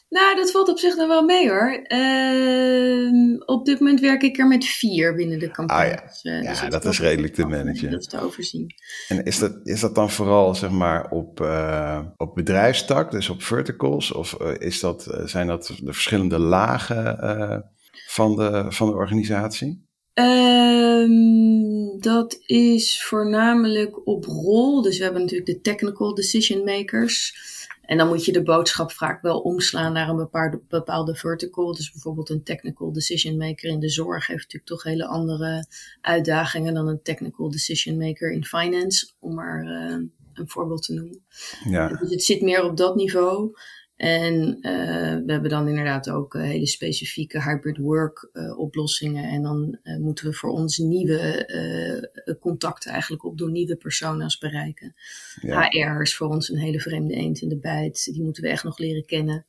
Nou, 0.10 0.36
dat 0.36 0.52
valt 0.52 0.70
op 0.70 0.78
zich 0.78 0.96
nog 0.96 1.08
wel 1.08 1.24
mee 1.24 1.50
hoor. 1.50 1.80
Ehm, 1.84 3.42
op 3.46 3.66
dit 3.66 3.80
moment 3.80 4.00
werk 4.00 4.22
ik 4.22 4.38
er 4.38 4.48
met 4.48 4.66
vier 4.66 5.16
binnen 5.16 5.40
de 5.40 5.52
campagne. 5.52 6.02
Ah, 6.02 6.08
Dus, 6.08 6.22
eh, 6.22 6.44
Ja, 6.44 6.50
dus 6.50 6.70
dat 6.70 6.86
is 6.86 7.00
redelijk 7.00 7.34
te 7.34 7.46
managen. 7.46 7.92
Dat 7.92 8.00
is 8.00 8.08
te 8.08 8.22
overzien. 8.22 8.74
En 9.08 9.24
is 9.24 9.40
dat, 9.40 9.60
is 9.64 9.80
dat 9.80 9.96
dan 9.96 10.10
vooral 10.10 10.56
zeg 10.56 10.70
maar 10.70 11.10
op, 11.10 11.42
eh, 11.42 12.00
op 12.18 12.36
bedrijfstak, 12.36 13.12
dus 13.12 13.30
op 13.30 13.44
verticals? 13.44 14.12
Of 14.12 14.34
eh, 14.34 14.52
is 14.58 14.80
dat, 14.80 15.22
zijn 15.26 15.48
dat 15.48 15.74
de 15.84 15.94
verschillende 15.94 16.40
lagen 16.40 17.72
van, 18.08 18.36
de, 18.36 18.66
van 18.70 18.88
de 18.88 18.96
organisatie? 18.96 19.86
Ehm, 20.14 21.63
dat 22.04 22.40
is 22.46 23.04
voornamelijk 23.04 24.08
op 24.08 24.26
rol. 24.26 24.82
Dus 24.82 24.98
we 24.98 25.04
hebben 25.04 25.22
natuurlijk 25.22 25.50
de 25.50 25.62
technical 25.62 26.14
decision 26.14 26.64
makers. 26.64 27.36
En 27.82 27.98
dan 27.98 28.08
moet 28.08 28.26
je 28.26 28.32
de 28.32 28.44
boodschap 28.44 28.92
vaak 28.92 29.22
wel 29.22 29.40
omslaan 29.40 29.94
naar 29.94 30.10
een 30.10 30.16
bepaalde, 30.16 30.62
bepaalde 30.68 31.16
vertical. 31.16 31.74
Dus 31.74 31.92
bijvoorbeeld 31.92 32.30
een 32.30 32.44
technical 32.44 32.92
decision 32.92 33.38
maker 33.38 33.70
in 33.70 33.80
de 33.80 33.90
zorg 33.90 34.28
heeft 34.28 34.42
natuurlijk 34.42 34.66
toch 34.66 34.84
hele 34.84 35.06
andere 35.06 35.66
uitdagingen 36.02 36.74
dan 36.74 36.88
een 36.88 37.02
technical 37.02 37.52
decision 37.52 37.98
maker 37.98 38.32
in 38.32 38.46
finance, 38.46 39.12
om 39.20 39.34
maar 39.34 39.66
eh, 39.66 39.98
een 40.34 40.50
voorbeeld 40.50 40.84
te 40.84 40.94
noemen. 40.94 41.24
Ja, 41.70 41.88
Dus 41.88 42.10
het 42.10 42.24
zit 42.24 42.42
meer 42.42 42.64
op 42.64 42.78
dat 42.78 42.96
niveau. 42.96 43.56
En 44.04 44.58
eh, 44.62 45.26
we 45.26 45.32
hebben 45.32 45.50
dan 45.50 45.68
inderdaad 45.68 46.10
ook 46.10 46.36
eh, 46.36 46.42
hele 46.42 46.66
specifieke 46.66 47.44
hybrid 47.44 47.78
work 47.78 48.30
eh, 48.34 48.60
oplossingen. 48.60 49.24
En 49.24 49.42
dan 49.42 49.80
moeten 50.00 50.26
we 50.26 50.34
voor 50.34 50.50
ons 50.50 50.78
nieuwe 50.78 52.38
contacten 52.40 52.92
eigenlijk 52.92 53.24
opdoen, 53.24 53.52
nieuwe 53.52 53.76
persona's 53.76 54.38
bereiken. 54.38 54.96
ja, 55.42 55.68
HR 55.70 56.02
is 56.02 56.16
voor 56.16 56.28
ons 56.28 56.50
een 56.50 56.58
hele 56.58 56.80
vreemde 56.80 57.14
eend 57.14 57.42
in 57.42 57.50
de 57.50 57.58
bijt. 57.58 58.10
Die 58.14 58.24
moeten 58.24 58.44
we 58.44 58.50
echt 58.50 58.64
nog 58.64 58.78
leren 58.78 59.06
kennen. 59.06 59.46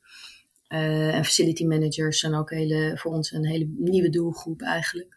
En 0.67 1.25
facility 1.25 1.65
managers 1.65 2.19
zijn 2.19 2.35
ook 2.35 2.49
hele, 2.49 2.97
voor 2.97 3.11
ons 3.11 3.31
een 3.31 3.45
hele 3.45 3.67
nieuwe 3.77 4.09
doelgroep 4.09 4.61
eigenlijk. 4.61 5.14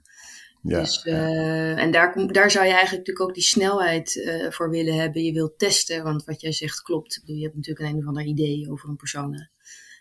Ja, 0.62 0.80
Dus, 0.80 1.04
eh, 1.04 1.78
en 1.78 1.90
daar, 1.90 2.32
daar 2.32 2.50
zou 2.50 2.64
je 2.64 2.72
eigenlijk 2.72 3.06
natuurlijk 3.06 3.20
ook 3.20 3.34
die 3.34 3.42
snelheid 3.42 4.22
eh, 4.22 4.50
voor 4.50 4.70
willen 4.70 4.94
hebben. 4.94 5.22
Je 5.22 5.32
wilt 5.32 5.58
testen, 5.58 6.02
want 6.02 6.24
wat 6.24 6.40
jij 6.40 6.52
zegt 6.52 6.82
klopt. 6.82 7.22
Je 7.24 7.42
hebt 7.42 7.56
natuurlijk 7.56 7.88
een, 7.88 7.94
een 7.94 8.02
of 8.02 8.06
ander 8.06 8.24
idee 8.24 8.70
over 8.70 8.88
een 8.88 8.96
persona. 8.96 9.48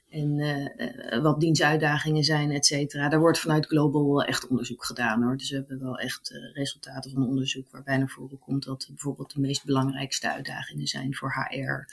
En 0.10 0.40
eh, 0.40 1.22
wat 1.22 1.40
dienstuitdagingen 1.40 2.24
zijn, 2.24 2.52
et 2.52 2.66
cetera. 2.66 3.10
Daar 3.10 3.20
wordt 3.20 3.40
vanuit 3.40 3.66
Global 3.66 4.24
echt 4.24 4.48
onderzoek 4.48 4.86
gedaan 4.86 5.24
hoor. 5.24 5.38
Dus 5.38 5.50
we 5.50 5.56
hebben 5.56 5.80
wel 5.80 5.98
echt 5.98 6.52
resultaten 6.54 7.12
van 7.12 7.28
onderzoek 7.28 7.72
waarbij 7.72 7.98
naar 7.98 8.10
voren 8.10 8.40
komt 8.40 8.64
dat 8.64 8.86
bijvoorbeeld 8.90 9.34
de 9.34 9.40
meest 9.40 9.66
belangrijkste 9.66 10.32
uitdagingen 10.32 10.88
zijn 10.88 11.16
voor 11.16 11.34
HR. 11.34 11.86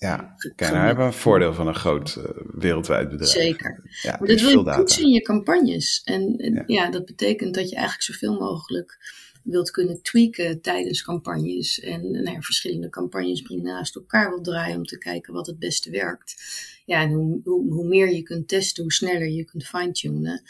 Ja. 0.00 0.34
Kijk, 0.56 0.72
nou 0.72 0.86
hebben 0.86 1.04
we 1.04 1.10
een 1.12 1.18
voordeel 1.18 1.54
van 1.54 1.66
een 1.66 1.74
groot 1.74 2.16
eh, 2.16 2.24
wereldwijd 2.54 3.08
bedrijf. 3.08 3.30
Zeker. 3.30 3.80
Ja, 4.02 4.10
Maar 4.10 4.28
er 4.28 4.36
dat 4.36 4.40
wil 4.40 4.64
je 4.64 4.74
toetsen 4.74 5.02
in 5.02 5.10
je 5.10 5.22
campagnes. 5.22 6.02
En 6.04 6.36
en 6.36 6.54
Ja. 6.54 6.64
ja. 6.66 6.90
dat 6.90 7.04
betekent 7.04 7.54
dat 7.54 7.68
je 7.68 7.76
eigenlijk 7.76 8.04
zoveel 8.04 8.38
mogelijk 8.38 8.98
wilt 9.42 9.70
kunnen 9.70 10.02
tweaken 10.02 10.60
tijdens 10.60 11.02
campagnes. 11.02 11.80
En 11.80 12.10
nou 12.10 12.30
ja, 12.30 12.40
verschillende 12.40 12.88
campagnes 12.88 13.42
brengen 13.42 13.64
naast 13.64 13.96
elkaar 13.96 14.28
wilt 14.28 14.44
draaien 14.44 14.76
om 14.76 14.84
te 14.84 14.98
kijken 14.98 15.32
wat 15.32 15.46
het 15.46 15.58
beste 15.58 15.90
werkt. 15.90 16.42
Ja, 16.84 17.02
en 17.02 17.10
hoe, 17.10 17.40
hoe, 17.44 17.72
hoe 17.72 17.86
meer 17.86 18.10
je 18.10 18.22
kunt 18.22 18.48
testen, 18.48 18.82
hoe 18.82 18.92
sneller 18.92 19.28
je 19.28 19.44
kunt 19.44 19.66
fine-tunen. 19.66 20.42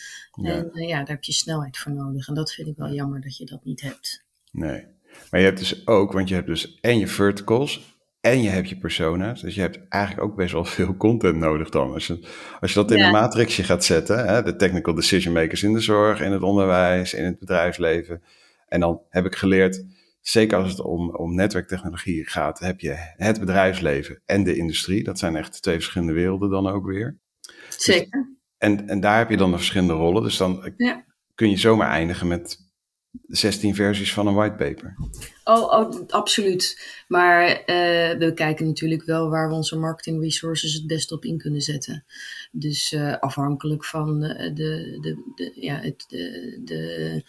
Ja. 0.42 0.50
En 0.50 0.73
eh, 0.73 0.88
ja, 0.88 0.99
daar 0.99 1.14
heb 1.14 1.25
je 1.25 1.33
snelheid 1.33 1.78
voor 1.78 1.92
nodig. 1.92 2.28
En 2.28 2.35
dat 2.35 2.52
vind 2.52 2.69
ik 2.69 2.76
wel 2.76 2.92
jammer 2.92 3.21
dat 3.21 3.37
je 3.37 3.45
dat 3.45 3.64
niet 3.64 3.80
hebt. 3.80 4.25
Nee. 4.52 4.85
Maar 5.30 5.40
je 5.40 5.47
hebt 5.47 5.59
dus 5.59 5.87
ook, 5.87 6.12
want 6.12 6.28
je 6.28 6.35
hebt 6.35 6.47
dus 6.47 6.78
en 6.80 6.99
je 6.99 7.07
verticals 7.07 7.89
en 8.20 8.42
je 8.42 8.48
hebt 8.48 8.68
je 8.68 8.76
persona's. 8.76 9.40
Dus 9.40 9.54
je 9.54 9.60
hebt 9.60 9.80
eigenlijk 9.88 10.24
ook 10.30 10.36
best 10.36 10.52
wel 10.52 10.64
veel 10.78 10.96
content 10.96 11.36
nodig 11.36 11.68
dan. 11.70 11.92
Als 11.92 12.06
je, 12.06 12.26
als 12.60 12.72
je 12.72 12.78
dat 12.78 12.90
in 12.90 12.98
Ja. 12.98 13.06
een 13.06 13.12
matrixje 13.12 13.62
gaat 13.62 13.84
zetten, 13.84 14.26
hè, 14.26 14.42
de 14.42 14.56
technical 14.56 14.94
decision 14.94 15.34
makers 15.34 15.62
in 15.62 15.72
de 15.72 15.80
zorg, 15.80 16.20
in 16.20 16.32
het 16.32 16.42
onderwijs, 16.42 17.14
in 17.14 17.24
het 17.24 17.38
bedrijfsleven. 17.38 18.22
En 18.68 18.80
dan 18.80 19.00
heb 19.08 19.24
ik 19.26 19.34
geleerd, 19.36 19.84
zeker 20.20 20.58
als 20.58 20.70
het 20.70 20.80
om, 20.80 21.14
om 21.16 21.34
netwerktechnologie 21.34 22.28
gaat, 22.28 22.58
heb 22.58 22.80
je 22.80 22.94
het 23.16 23.40
bedrijfsleven 23.40 24.22
en 24.26 24.44
de 24.44 24.56
industrie. 24.56 25.04
Dat 25.04 25.18
zijn 25.18 25.36
echt 25.36 25.62
twee 25.62 25.74
verschillende 25.74 26.12
werelden 26.12 26.50
dan 26.50 26.66
ook 26.66 26.86
weer. 26.86 27.18
Zeker. 27.68 28.36
En, 28.58 28.88
en 28.88 29.00
daar 29.00 29.18
heb 29.18 29.30
je 29.30 29.36
dan 29.36 29.50
de 29.50 29.56
verschillende 29.56 29.92
rollen. 29.94 30.22
Dus 30.22 30.36
dan 30.36 30.72
Ja. 30.76 31.04
kun 31.34 31.50
je 31.50 31.56
zomaar 31.56 31.88
eindigen 31.90 32.28
met 32.28 32.58
16 33.26 33.75
versies 33.75 34.12
van 34.12 34.26
een 34.26 34.35
whitepaper. 34.35 34.97
Oh, 35.45 35.73
oh, 35.73 36.09
absoluut. 36.09 36.81
Maar 37.09 37.47
eh, 37.47 38.19
we 38.19 38.33
kijken 38.35 38.67
natuurlijk 38.67 39.05
wel 39.05 39.29
waar 39.29 39.49
we 39.49 39.55
onze 39.55 39.79
marketing 39.79 40.23
resources 40.23 40.73
het 40.73 40.87
best 40.87 41.12
op 41.12 41.25
in 41.25 41.38
kunnen 41.38 41.61
zetten. 41.61 42.05
Dus 42.52 42.93
eh, 42.93 43.17
afhankelijk 43.17 43.85
van 43.85 44.23
eh, 44.23 44.55
de, 44.55 44.99
de, 45.00 45.33
de, 45.35 45.52
ja, 45.55 45.81
het, 45.81 46.05
de, 46.09 46.61
de, 46.64 47.23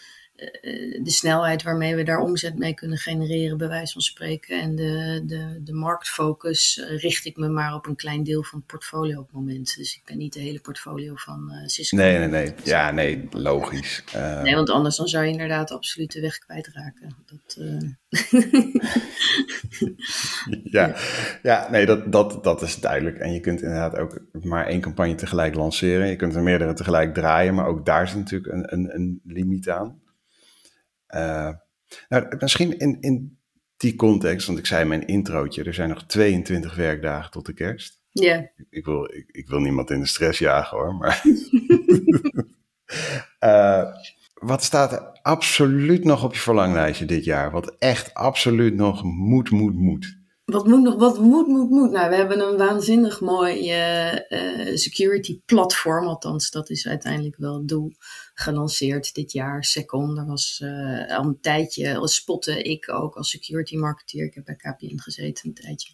de 1.04 1.12
snelheid 1.12 1.64
waarmee 1.64 1.96
we 1.96 2.04
daar 2.04 2.20
omzet 2.20 2.58
mee 2.58 2.74
kunnen 2.74 2.98
genereren, 2.98 3.58
bij 3.58 3.68
wijze 3.68 3.94
van 3.94 4.02
spreken. 4.02 4.62
En 4.62 4.76
de, 4.76 5.24
de, 5.26 5.60
de 5.64 5.74
marktfocus 5.74 6.80
eh, 6.80 6.98
richt 6.98 7.26
ik 7.26 7.38
me 7.38 7.48
maar 7.48 7.74
op 7.74 7.86
een 7.86 7.96
klein 7.96 8.24
deel 8.24 8.44
van 8.44 8.60
het 8.60 8.68
portfolio 8.68 9.20
op 9.20 9.26
het 9.26 9.36
moment. 9.36 9.76
Dus 9.76 9.96
ik 9.96 10.02
ben 10.06 10.18
niet 10.18 10.34
de 10.34 10.40
hele 10.40 10.60
portfolio 10.60 11.14
van 11.16 11.52
eh 11.52 11.68
Cisco. 11.68 11.98
Nee, 11.98 12.18
nee, 12.18 12.28
nee. 12.28 12.54
Ja, 12.64 12.92
nee, 12.92 13.28
logisch. 13.32 14.04
Eh, 14.14 14.42
Nee, 14.42 14.56
want 14.56 14.70
anders 14.70 14.96
dan 14.96 15.08
zou 15.08 15.26
je 15.26 15.32
inderdaad 15.32 15.72
absoluut 15.72 16.12
de 16.12 16.22
weg 16.22 16.38
kwijtraken. 16.38 17.16
Dat, 17.26 17.58
eh, 17.58 17.90
ja, 20.78 20.96
ja, 21.44 21.68
nee, 21.72 21.86
dat, 21.86 22.12
dat, 22.12 22.44
dat 22.44 22.62
is 22.62 22.76
duidelijk. 22.76 23.18
En 23.18 23.34
je 23.34 23.40
kunt 23.40 23.62
inderdaad 23.62 23.98
ook 23.98 24.22
maar 24.32 24.66
één 24.68 24.82
campagne 24.82 25.16
tegelijk 25.16 25.56
lanceren. 25.56 26.08
Je 26.08 26.16
kunt 26.16 26.36
er 26.36 26.44
meerdere 26.44 26.74
tegelijk 26.74 27.14
draaien, 27.14 27.54
maar 27.54 27.68
ook 27.68 27.86
daar 27.86 28.08
zit 28.08 28.18
natuurlijk 28.18 28.54
een, 28.54 28.74
een, 28.74 28.96
een 28.96 29.22
limiet 29.24 29.70
aan. 29.70 30.00
Eh, 31.12 31.50
nou, 32.10 32.36
misschien 32.40 32.78
in, 32.78 32.98
in 33.00 33.40
die 33.78 33.96
context, 33.96 34.48
want 34.48 34.60
ik 34.60 34.66
zei 34.66 34.82
in 34.82 34.88
mijn 34.88 35.08
introotje, 35.08 35.64
er 35.64 35.74
zijn 35.74 35.90
nog 35.90 36.06
22 36.06 36.76
werkdagen 36.76 37.32
tot 37.32 37.46
de 37.46 37.54
kerst. 37.54 38.00
Ja, 38.10 38.52
Ik 38.70 38.86
wil, 38.86 39.14
ik, 39.14 39.30
ik 39.32 39.48
wil 39.48 39.60
niemand 39.60 39.90
in 39.90 40.00
de 40.00 40.08
stress 40.08 40.40
jagen 40.40 40.78
hoor, 40.78 40.96
maar... 40.96 41.22
Eh, 43.40 43.96
wat 44.34 44.64
staat 44.64 44.92
er 44.92 45.20
absoluut 45.22 46.04
nog 46.04 46.24
op 46.24 46.34
je 46.34 46.40
verlanglijstje 46.40 47.06
dit 47.06 47.24
jaar? 47.24 47.52
Wat 47.52 47.76
echt 47.78 48.14
absoluut 48.14 48.76
nog 48.76 49.04
moet, 49.04 49.52
moet, 49.52 49.76
moet? 49.76 50.21
Wat 50.46 50.68
moet 50.68 50.82
nog, 50.82 50.96
wat 50.96 51.20
moet, 51.20 51.48
moet, 51.48 51.70
moet. 51.70 51.92
Nou, 51.92 52.10
we 52.10 52.16
hebben 52.16 52.40
een 52.40 52.58
waanzinnig 52.58 53.20
mooi 53.20 53.70
eh, 53.70 54.32
eh, 54.32 54.78
security 54.78 55.42
platform, 55.46 56.08
althans 56.08 56.52
dat 56.52 56.70
is 56.70 56.88
uiteindelijk 56.88 57.38
wel 57.38 57.58
het 57.58 57.68
doel, 57.68 57.92
gelanceerd 58.34 59.14
dit 59.14 59.32
jaar. 59.32 59.64
Second, 59.64 60.16
daar 60.16 60.26
was 60.26 60.60
eh, 60.64 61.18
al 61.18 61.26
een 61.26 61.40
tijdje, 61.42 62.08
spotte 62.08 62.62
ik 62.62 62.90
ook 62.90 63.16
als 63.16 63.30
security 63.30 63.76
marketeer. 63.76 64.26
Ik 64.26 64.34
heb 64.34 64.46
bij 64.46 64.56
KPN 64.56 64.98
gezeten 65.00 65.48
een 65.48 65.54
tijdje. 65.54 65.90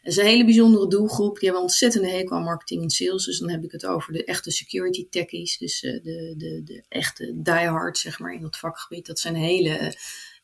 Het 0.00 0.12
is 0.12 0.16
een 0.16 0.24
hele 0.24 0.44
bijzondere 0.44 0.88
doelgroep. 0.88 1.34
Die 1.34 1.44
hebben 1.44 1.62
ontzettende 1.62 2.08
hekel 2.08 2.36
aan 2.36 2.42
marketing 2.42 2.82
en 2.82 2.90
sales. 2.90 3.24
Dus 3.24 3.38
dan 3.38 3.50
heb 3.50 3.64
ik 3.64 3.72
het 3.72 3.86
over 3.86 4.12
de 4.12 4.24
echte 4.24 4.50
security 4.50 5.08
techies. 5.10 5.58
Dus 5.58 5.80
de, 5.80 6.34
de, 6.36 6.62
de 6.64 6.84
echte 6.88 7.32
diehards, 7.42 8.00
zeg 8.00 8.18
maar, 8.18 8.32
in 8.32 8.42
dat 8.42 8.56
vakgebied. 8.56 9.06
Dat 9.06 9.18
zijn 9.18 9.34
hele, 9.34 9.96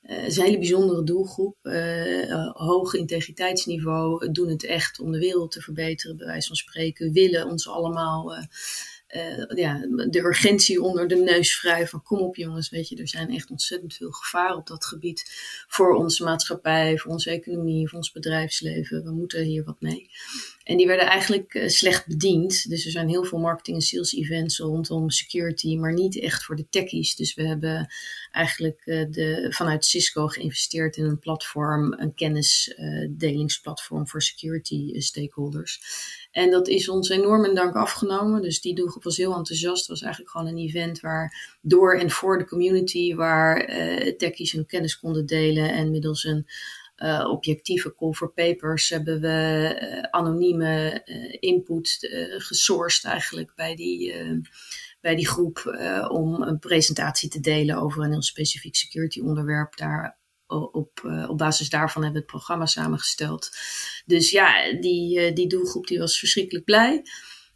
eh, 0.04 0.25
een 0.25 0.42
hele 0.42 0.58
bijzondere 0.58 1.04
doelgroep. 1.04 1.56
Eh, 1.62 2.50
hoog 2.52 2.94
integriteitsniveau. 2.94 4.32
Doen 4.32 4.49
het 4.49 4.64
echt 4.64 5.00
om 5.00 5.12
de 5.12 5.18
wereld 5.18 5.52
te 5.52 5.61
verbeteren, 5.61 6.16
bij 6.16 6.26
wijze 6.26 6.46
van 6.46 6.56
spreken. 6.56 7.12
Willen 7.12 7.46
ons 7.46 7.68
allemaal... 7.68 8.34
eh, 9.14 9.42
eh, 9.42 9.56
ja, 9.56 9.87
de 10.11 10.18
urgentie 10.18 10.83
onder 10.83 11.09
de 11.09 11.16
neus 11.16 11.56
vrij 11.56 11.88
van 11.88 12.02
kom 12.02 12.18
op 12.18 12.37
jongens, 12.37 12.71
weet 12.71 12.88
je, 12.88 12.97
er 12.97 13.09
zijn 13.09 13.30
echt 13.30 13.50
ontzettend 13.50 13.94
veel 13.94 14.11
gevaren 14.11 14.56
op 14.56 14.66
dat 14.66 14.85
gebied 14.85 15.30
voor 15.68 15.94
onze 15.94 16.25
maatschappij, 16.25 16.99
voor 16.99 17.12
onze 17.12 17.30
economie, 17.30 17.88
voor 17.88 17.99
ons 17.99 18.12
bedrijfsleven. 18.12 19.04
We 19.04 19.11
moeten 19.11 19.44
hier 19.44 19.64
wat 19.64 19.80
mee. 19.80 20.11
En 20.64 20.76
die 20.76 20.87
werden 20.87 21.06
eigenlijk 21.06 21.54
uh, 21.54 21.68
slecht 21.68 22.06
bediend. 22.06 22.68
Dus 22.68 22.85
er 22.85 22.90
zijn 22.90 23.09
heel 23.09 23.25
veel 23.25 23.38
marketing 23.38 23.76
en 23.76 23.83
sales 23.83 24.14
events 24.14 24.59
rondom 24.59 25.11
security, 25.11 25.76
maar 25.76 25.92
niet 25.92 26.21
echt 26.21 26.44
voor 26.44 26.56
de 26.56 26.66
techies. 26.71 27.16
Dus 27.16 27.35
we 27.35 27.47
hebben 27.47 27.92
eigenlijk 28.30 28.83
uh, 28.85 29.04
de, 29.11 29.47
vanuit 29.50 29.85
Cisco 29.85 30.26
geïnvesteerd 30.26 30.97
in 30.97 31.04
een 31.04 31.18
platform, 31.18 31.92
een 31.92 32.14
kennisdelingsplatform 32.14 34.09
voor 34.09 34.23
security 34.23 35.00
stakeholders. 35.00 35.80
En 36.35 36.50
dat 36.50 36.69
is 36.69 36.88
ons 36.88 37.09
enorm 37.09 37.45
in 37.45 37.55
dank 37.55 37.75
afgenomen. 37.75 38.43
Dus 38.43 38.61
die 38.61 38.75
doelgroep 38.75 39.03
was 39.03 39.17
heel 39.17 39.35
enthousiast. 39.35 39.81
Het 39.81 39.88
was 39.88 40.03
eigenlijk 40.03 40.33
gewoon 40.33 40.47
een 40.47 40.59
event 40.59 41.00
waar 41.00 41.57
door 41.61 41.99
en 41.99 42.11
voor 42.11 42.38
de 42.38 42.47
community, 42.47 43.14
waar 43.14 43.71
uh, 43.71 44.17
techies 44.17 44.53
hun 44.53 44.67
kennis 44.67 44.99
konden 44.99 45.26
delen 45.26 45.71
en 45.71 45.91
middels 45.91 46.25
een 46.25 46.47
uh, 46.97 47.29
objectieve 47.31 47.95
call 47.95 48.12
for 48.12 48.33
papers 48.33 48.88
hebben 48.88 49.21
we 49.21 49.79
uh, 49.81 50.00
anonieme 50.11 51.03
input 51.41 51.99
gesourced 52.38 53.05
eigenlijk 53.05 53.53
bij 53.55 53.76
die, 53.76 54.14
bij 55.00 55.14
die 55.14 55.29
groep 55.29 55.76
om 56.09 56.43
een 56.43 56.59
presentatie 56.59 57.29
te 57.29 57.41
delen 57.41 57.76
over 57.76 58.05
een 58.05 58.11
heel 58.11 58.23
specifiek 58.23 58.75
security 58.75 59.21
onderwerp. 59.21 59.76
Daar 59.76 60.19
op, 60.54 61.00
op 61.28 61.38
basis 61.38 61.68
daarvan 61.68 62.02
hebben 62.02 62.20
we 62.20 62.26
het 62.26 62.37
programma 62.37 62.66
samengesteld. 62.66 63.50
Dus 64.06 64.30
ja, 64.30 64.73
die, 64.80 65.32
die 65.32 65.49
doelgroep 65.49 65.87
die 65.87 65.99
was 65.99 66.18
verschrikkelijk 66.18 66.64
blij. 66.64 67.02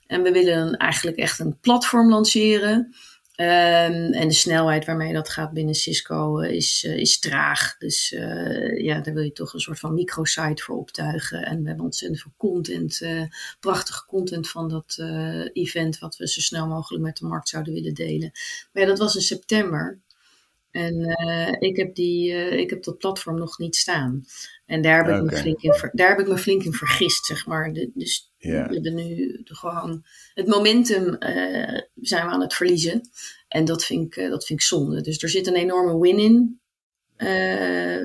En 0.07 0.23
we 0.23 0.33
willen 0.33 0.77
eigenlijk 0.77 1.17
echt 1.17 1.39
een 1.39 1.59
platform 1.61 2.11
lanceren 2.11 2.95
Um, 3.41 4.13
en 4.13 4.29
de 4.29 4.35
snelheid 4.35 4.85
waarmee 4.85 5.13
dat 5.13 5.29
gaat 5.29 5.53
binnen 5.53 5.75
Cisco 5.75 6.41
uh, 6.41 6.51
is, 6.51 6.85
is 6.85 7.19
traag. 7.19 7.77
Dus 7.79 8.09
ja, 8.77 9.01
daar 9.01 9.15
wil 9.15 9.23
je 9.23 9.33
toch 9.33 9.53
een 9.53 9.61
soort 9.61 9.79
van 9.79 9.95
microsite 9.95 10.63
voor 10.63 10.77
optuigen. 10.77 11.45
En 11.45 11.63
we 11.63 11.69
hebben 11.69 11.85
ontzettend 11.85 12.21
veel 12.21 12.33
content, 12.37 13.01
prachtige 13.61 14.07
content 14.07 14.51
van 14.51 14.69
dat 14.69 14.99
event, 15.53 15.99
wat 15.99 16.17
we 16.17 16.29
zo 16.29 16.41
snel 16.41 16.67
mogelijk 16.67 17.05
met 17.05 17.17
de 17.17 17.27
markt 17.27 17.49
zouden 17.49 17.73
willen 17.73 17.95
delen. 17.95 18.31
Maar 18.73 18.83
ja, 18.83 18.89
dat 18.89 18.99
was 18.99 19.15
in 19.15 19.21
september. 19.21 20.01
En 20.79 21.17
ik, 21.59 21.77
heb 21.77 21.95
die, 21.95 22.33
ik 22.59 22.71
heb 22.71 22.85
dat 22.85 22.99
platform 22.99 23.39
nog 23.39 23.59
niet 23.59 23.77
staan. 23.77 24.25
En 24.67 24.83
daar 24.83 25.05
heb, 25.05 25.17
ik, 25.17 25.31
me 25.31 25.37
flink 25.37 25.61
in, 25.61 25.91
daar 25.93 26.09
heb 26.09 26.19
ik 26.19 26.29
me 26.29 26.39
flink 26.39 26.63
in 26.63 26.73
vergist, 26.73 27.25
zeg 27.25 27.47
maar. 27.47 27.73
De, 27.73 27.91
dus 27.95 28.33
we 28.39 28.49
hebben 28.49 28.95
nu 28.95 29.41
gewoon 29.45 30.05
het 30.35 30.47
momentum 30.47 31.07
uh, 31.07 31.81
zijn 31.95 32.27
we 32.27 32.33
aan 32.33 32.41
het 32.41 32.55
verliezen. 32.55 33.01
En 33.49 33.65
dat 33.65 33.85
vind, 33.85 34.17
ik, 34.17 34.31
dat 34.31 34.47
vind 34.47 34.61
ik 34.61 34.67
zonde. 34.67 35.01
Dus 35.01 35.23
er 35.23 35.29
zit 35.29 35.47
een 35.47 35.57
enorme 35.57 35.99
win 35.99 36.19
in, 36.19 36.61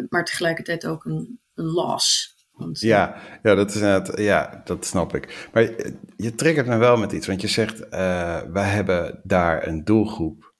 maar 0.09 0.25
tegelijkertijd 0.25 0.85
ook 0.85 1.05
een, 1.05 1.39
een 1.55 1.65
loss. 1.65 2.35
Want, 2.51 2.79
ja, 2.79 3.21
ja, 3.43 3.55
dat 3.55 3.75
is 3.75 3.81
net, 3.81 4.11
ja, 4.15 4.61
dat 4.65 4.85
snap 4.85 5.15
ik. 5.15 5.49
Maar 5.53 5.63
je, 5.63 5.97
je 6.17 6.35
triggert 6.35 6.67
me 6.67 6.77
wel 6.77 6.97
met 6.97 7.11
iets, 7.11 7.27
want 7.27 7.41
je 7.41 7.47
zegt, 7.47 7.89
wij 8.49 8.69
hebben 8.69 9.19
daar 9.23 9.67
een 9.67 9.83
doelgroep 9.83 10.52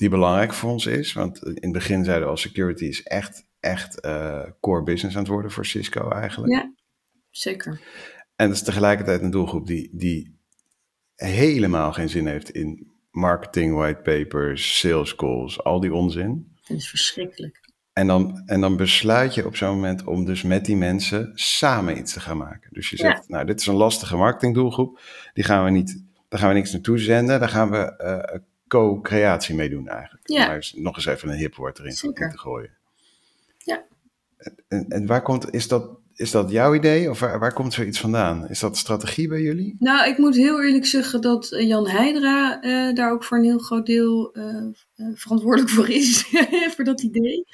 die 0.00 0.08
belangrijk 0.08 0.52
voor 0.52 0.70
ons 0.70 0.86
is. 0.86 1.12
Want 1.12 1.42
in 1.42 1.54
het 1.60 1.72
begin 1.72 2.04
zeiden 2.04 2.24
we 2.24 2.30
al, 2.30 2.36
security 2.36 2.84
is 2.84 3.02
echt 3.02 3.48
echt 3.60 4.04
uh, 4.04 4.42
core 4.60 4.82
business 4.82 5.16
aan 5.16 5.22
het 5.22 5.30
worden 5.30 5.50
voor 5.50 5.66
Cisco 5.66 6.10
eigenlijk. 6.10 6.52
Ja, 6.52 6.72
zeker. 7.30 7.80
En 8.36 8.46
dat 8.46 8.56
is 8.56 8.62
tegelijkertijd 8.62 9.22
een 9.22 9.30
doelgroep 9.30 9.66
die, 9.66 9.90
die 9.92 10.38
helemaal 11.14 11.92
geen 11.92 12.08
zin 12.08 12.26
heeft 12.26 12.50
in 12.50 12.90
marketing, 13.10 13.74
whitepapers, 13.74 14.78
sales 14.78 15.14
calls, 15.14 15.64
al 15.64 15.80
die 15.80 15.94
onzin. 15.94 16.56
Dat 16.66 16.76
is 16.76 16.88
verschrikkelijk. 16.88 17.68
En 17.92 18.06
dan, 18.06 18.42
en 18.46 18.60
dan 18.60 18.76
besluit 18.76 19.34
je 19.34 19.46
op 19.46 19.56
zo'n 19.56 19.74
moment 19.74 20.04
om 20.04 20.24
dus 20.24 20.42
met 20.42 20.64
die 20.64 20.76
mensen 20.76 21.30
samen 21.34 21.98
iets 21.98 22.12
te 22.12 22.20
gaan 22.20 22.36
maken. 22.36 22.72
Dus 22.72 22.90
je 22.90 22.96
zegt, 22.96 23.24
ja. 23.26 23.34
nou, 23.34 23.46
dit 23.46 23.60
is 23.60 23.66
een 23.66 23.74
lastige 23.74 24.16
marketingdoelgroep. 24.16 25.00
Die 25.32 25.44
gaan 25.44 25.64
we 25.64 25.70
niet, 25.70 26.04
daar 26.28 26.40
gaan 26.40 26.48
we 26.48 26.54
niks 26.54 26.72
naartoe 26.72 26.98
zenden. 26.98 27.40
Daar 27.40 27.48
gaan 27.48 27.70
we 27.70 28.02
uh, 28.32 28.40
co-creatie 28.70 29.54
mee 29.54 29.70
doen 29.70 29.88
eigenlijk. 29.88 30.28
Ja. 30.28 30.46
Maar 30.46 30.70
nog 30.74 30.96
eens 30.96 31.06
even 31.06 31.28
een 31.28 31.38
hip 31.38 31.54
woord 31.54 31.78
erin 31.78 31.94
te 31.94 32.32
gooien. 32.34 32.78
En, 34.68 34.86
en 34.88 35.06
waar 35.06 35.22
komt, 35.22 35.54
is 35.54 35.68
dat, 35.68 35.98
is 36.14 36.30
dat 36.30 36.50
jouw 36.50 36.74
idee 36.74 37.10
of 37.10 37.20
waar, 37.20 37.38
waar 37.38 37.52
komt 37.52 37.72
zoiets 37.72 38.00
vandaan? 38.00 38.48
Is 38.48 38.60
dat 38.60 38.76
strategie 38.76 39.28
bij 39.28 39.40
jullie? 39.40 39.76
Nou, 39.78 40.08
ik 40.08 40.18
moet 40.18 40.36
heel 40.36 40.62
eerlijk 40.62 40.86
zeggen 40.86 41.20
dat 41.20 41.48
Jan 41.48 41.88
Heidra 41.88 42.64
uh, 42.64 42.94
daar 42.94 43.12
ook 43.12 43.24
voor 43.24 43.38
een 43.38 43.44
heel 43.44 43.58
groot 43.58 43.86
deel 43.86 44.36
uh, 44.38 44.66
verantwoordelijk 45.14 45.70
voor 45.70 45.88
is, 45.88 46.24
voor 46.74 46.84
dat 46.84 47.02
idee. 47.02 47.44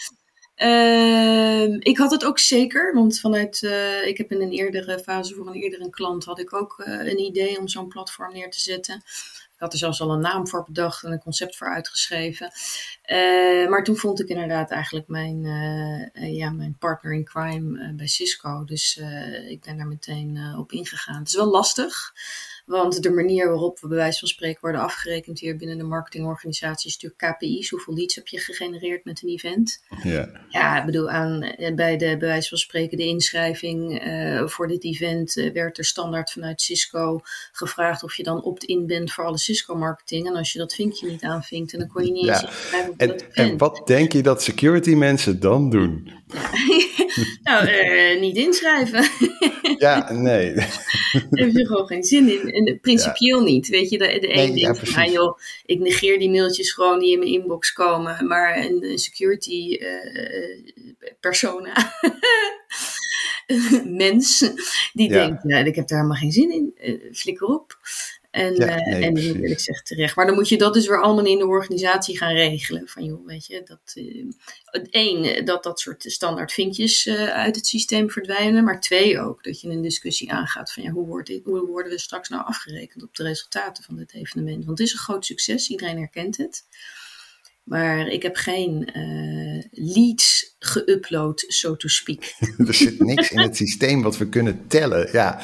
Uh, 0.56 1.76
ik 1.78 1.98
had 1.98 2.10
het 2.10 2.24
ook 2.24 2.38
zeker, 2.38 2.94
want 2.94 3.20
vanuit, 3.20 3.62
uh, 3.62 4.06
ik 4.06 4.16
heb 4.16 4.32
in 4.32 4.40
een 4.40 4.52
eerdere 4.52 4.98
fase 4.98 5.34
voor 5.34 5.46
een 5.46 5.54
eerdere 5.54 5.90
klant 5.90 6.24
had 6.24 6.38
ik 6.38 6.54
ook 6.54 6.84
uh, 6.86 7.06
een 7.06 7.20
idee 7.20 7.58
om 7.58 7.68
zo'n 7.68 7.88
platform 7.88 8.32
neer 8.32 8.50
te 8.50 8.60
zetten. 8.60 8.94
Ik 8.94 9.62
had 9.62 9.72
er 9.72 9.78
zelfs 9.78 10.00
al 10.00 10.10
een 10.10 10.20
naam 10.20 10.48
voor 10.48 10.64
bedacht 10.64 11.04
en 11.04 11.12
een 11.12 11.22
concept 11.22 11.56
voor 11.56 11.68
uitgeschreven. 11.68 12.50
Uh, 13.06 13.68
maar 13.68 13.84
toen 13.84 13.96
vond 13.96 14.20
ik 14.20 14.28
inderdaad 14.28 14.70
eigenlijk 14.70 15.08
mijn, 15.08 15.42
ja, 16.14 16.50
mijn 16.50 16.76
partner 16.78 17.12
in 17.12 17.24
crime 17.24 17.92
bij 17.94 18.06
Cisco. 18.06 18.64
Dus 18.64 19.00
ik 19.48 19.60
ben 19.60 19.76
daar 19.76 19.86
meteen 19.86 20.54
op 20.58 20.72
ingegaan. 20.72 21.18
Het 21.18 21.28
is 21.28 21.34
wel 21.34 21.50
lastig. 21.50 22.12
Want 22.66 23.02
de 23.02 23.10
manier 23.10 23.48
waarop 23.48 23.80
we 23.80 23.88
bij 23.88 23.96
wijze 23.96 24.18
van 24.18 24.28
spreken 24.28 24.60
worden 24.60 24.80
afgerekend 24.80 25.38
hier 25.38 25.56
binnen 25.56 25.78
de 25.78 25.84
marketingorganisatie 25.84 26.90
is 26.90 26.98
natuurlijk 26.98 27.36
KPI's. 27.38 27.70
Hoeveel 27.70 27.94
leads 27.94 28.14
heb 28.14 28.26
je 28.26 28.38
gegenereerd 28.38 29.04
met 29.04 29.22
een 29.22 29.28
event? 29.28 29.82
Ja, 30.02 30.30
ja 30.48 30.78
ik 30.78 30.86
bedoel, 30.86 31.10
aan, 31.10 31.38
bij 31.74 31.96
de 31.96 32.16
bij 32.16 32.28
wijze 32.28 32.48
van 32.48 32.58
spreken 32.58 32.96
de 32.96 33.04
inschrijving 33.04 34.06
uh, 34.06 34.46
voor 34.46 34.68
dit 34.68 34.84
event 34.84 35.36
uh, 35.36 35.52
werd 35.52 35.78
er 35.78 35.84
standaard 35.84 36.30
vanuit 36.30 36.62
Cisco 36.62 37.20
gevraagd 37.52 38.02
of 38.02 38.16
je 38.16 38.22
dan 38.22 38.42
opt-in 38.42 38.86
bent 38.86 39.12
voor 39.12 39.24
alle 39.24 39.38
Cisco 39.38 39.74
marketing. 39.74 40.26
En 40.26 40.36
als 40.36 40.52
je 40.52 40.58
dat 40.58 40.74
vinkje 40.74 41.08
niet 41.08 41.22
aanvinkt, 41.22 41.78
dan 41.78 41.88
kon 41.88 42.04
je 42.04 42.12
niet 42.12 42.28
eens 42.28 42.40
ja. 42.40 42.90
en, 42.96 43.32
en 43.32 43.58
wat 43.58 43.82
denk 43.86 44.12
je 44.12 44.22
dat 44.22 44.42
security 44.42 44.94
mensen 44.94 45.40
dan 45.40 45.70
doen? 45.70 46.12
Ja. 46.26 46.94
nou, 47.42 47.68
uh, 47.68 48.20
niet 48.20 48.36
inschrijven. 48.36 49.08
ja, 49.78 50.12
nee. 50.12 50.54
Daar 50.54 50.68
heb 51.30 51.52
je 51.52 51.66
gewoon 51.66 51.86
geen 51.86 52.04
zin 52.04 52.28
in. 52.28 52.52
En 52.52 52.80
principieel 52.80 53.38
ja. 53.38 53.44
niet. 53.44 53.68
Weet 53.68 53.90
je, 53.90 53.98
de, 53.98 54.04
de 54.04 54.28
een 54.28 54.52
nee, 54.52 54.64
denkt, 54.64 54.88
ja, 54.88 55.06
joh, 55.06 55.38
ik 55.66 55.78
negeer 55.78 56.18
die 56.18 56.30
mailtjes 56.30 56.72
gewoon 56.72 56.98
die 56.98 57.12
in 57.12 57.18
mijn 57.18 57.30
inbox 57.30 57.72
komen. 57.72 58.26
Maar 58.26 58.56
een, 58.56 58.84
een 58.84 58.98
security 58.98 59.78
uh, 59.80 61.16
persona, 61.20 61.92
mens, 63.84 64.38
die 64.92 65.10
ja. 65.10 65.26
denkt, 65.26 65.42
ja, 65.42 65.58
ik 65.58 65.74
heb 65.74 65.88
daar 65.88 65.98
helemaal 65.98 66.20
geen 66.20 66.32
zin 66.32 66.52
in. 66.52 66.74
Uh, 66.84 67.12
flikker 67.12 67.46
op. 67.46 67.78
En, 68.36 68.54
ja, 68.54 68.74
nee, 68.74 69.00
uh, 69.00 69.06
en 69.06 69.40
wil 69.40 69.50
ik 69.50 69.60
zeg 69.60 69.82
terecht. 69.82 70.16
Maar 70.16 70.26
dan 70.26 70.34
moet 70.34 70.48
je 70.48 70.58
dat 70.58 70.74
dus 70.74 70.86
weer 70.86 71.02
allemaal 71.02 71.24
in 71.24 71.38
de 71.38 71.46
organisatie 71.46 72.18
gaan 72.18 72.32
regelen. 72.32 72.88
Van 72.88 73.04
joh, 73.04 73.26
weet 73.26 73.46
je, 73.46 73.62
dat 73.64 73.94
uh, 73.94 74.32
één, 74.90 75.44
dat 75.44 75.62
dat 75.62 75.80
soort 75.80 76.04
standaard 76.06 76.52
vinkjes 76.52 77.08
uit 77.08 77.56
het 77.56 77.66
systeem 77.66 78.10
verdwijnen. 78.10 78.64
Maar 78.64 78.80
twee 78.80 79.20
ook, 79.20 79.44
dat 79.44 79.60
je 79.60 79.68
een 79.68 79.82
discussie 79.82 80.32
aangaat 80.32 80.72
van 80.72 80.82
ja, 80.82 80.90
hoe, 80.90 81.06
wordt 81.06 81.28
dit, 81.28 81.44
hoe 81.44 81.66
worden 81.66 81.92
we 81.92 81.98
straks 81.98 82.28
nou 82.28 82.44
afgerekend 82.44 83.02
op 83.02 83.16
de 83.16 83.22
resultaten 83.22 83.84
van 83.84 83.96
dit 83.96 84.14
evenement? 84.14 84.64
Want 84.64 84.78
het 84.78 84.86
is 84.86 84.92
een 84.92 84.98
groot 84.98 85.24
succes, 85.24 85.68
iedereen 85.68 85.98
herkent 85.98 86.36
het. 86.36 86.64
Maar 87.66 88.06
ik 88.06 88.22
heb 88.22 88.36
geen 88.36 88.88
uh, 88.96 89.64
leads 89.70 90.56
geüpload, 90.58 91.44
so 91.46 91.76
to 91.76 91.88
speak. 91.88 92.34
er 92.66 92.74
zit 92.74 92.98
niks 92.98 93.30
in 93.30 93.38
het 93.38 93.56
systeem 93.56 94.02
wat 94.02 94.18
we 94.18 94.28
kunnen 94.28 94.66
tellen. 94.66 95.08
Ja, 95.12 95.40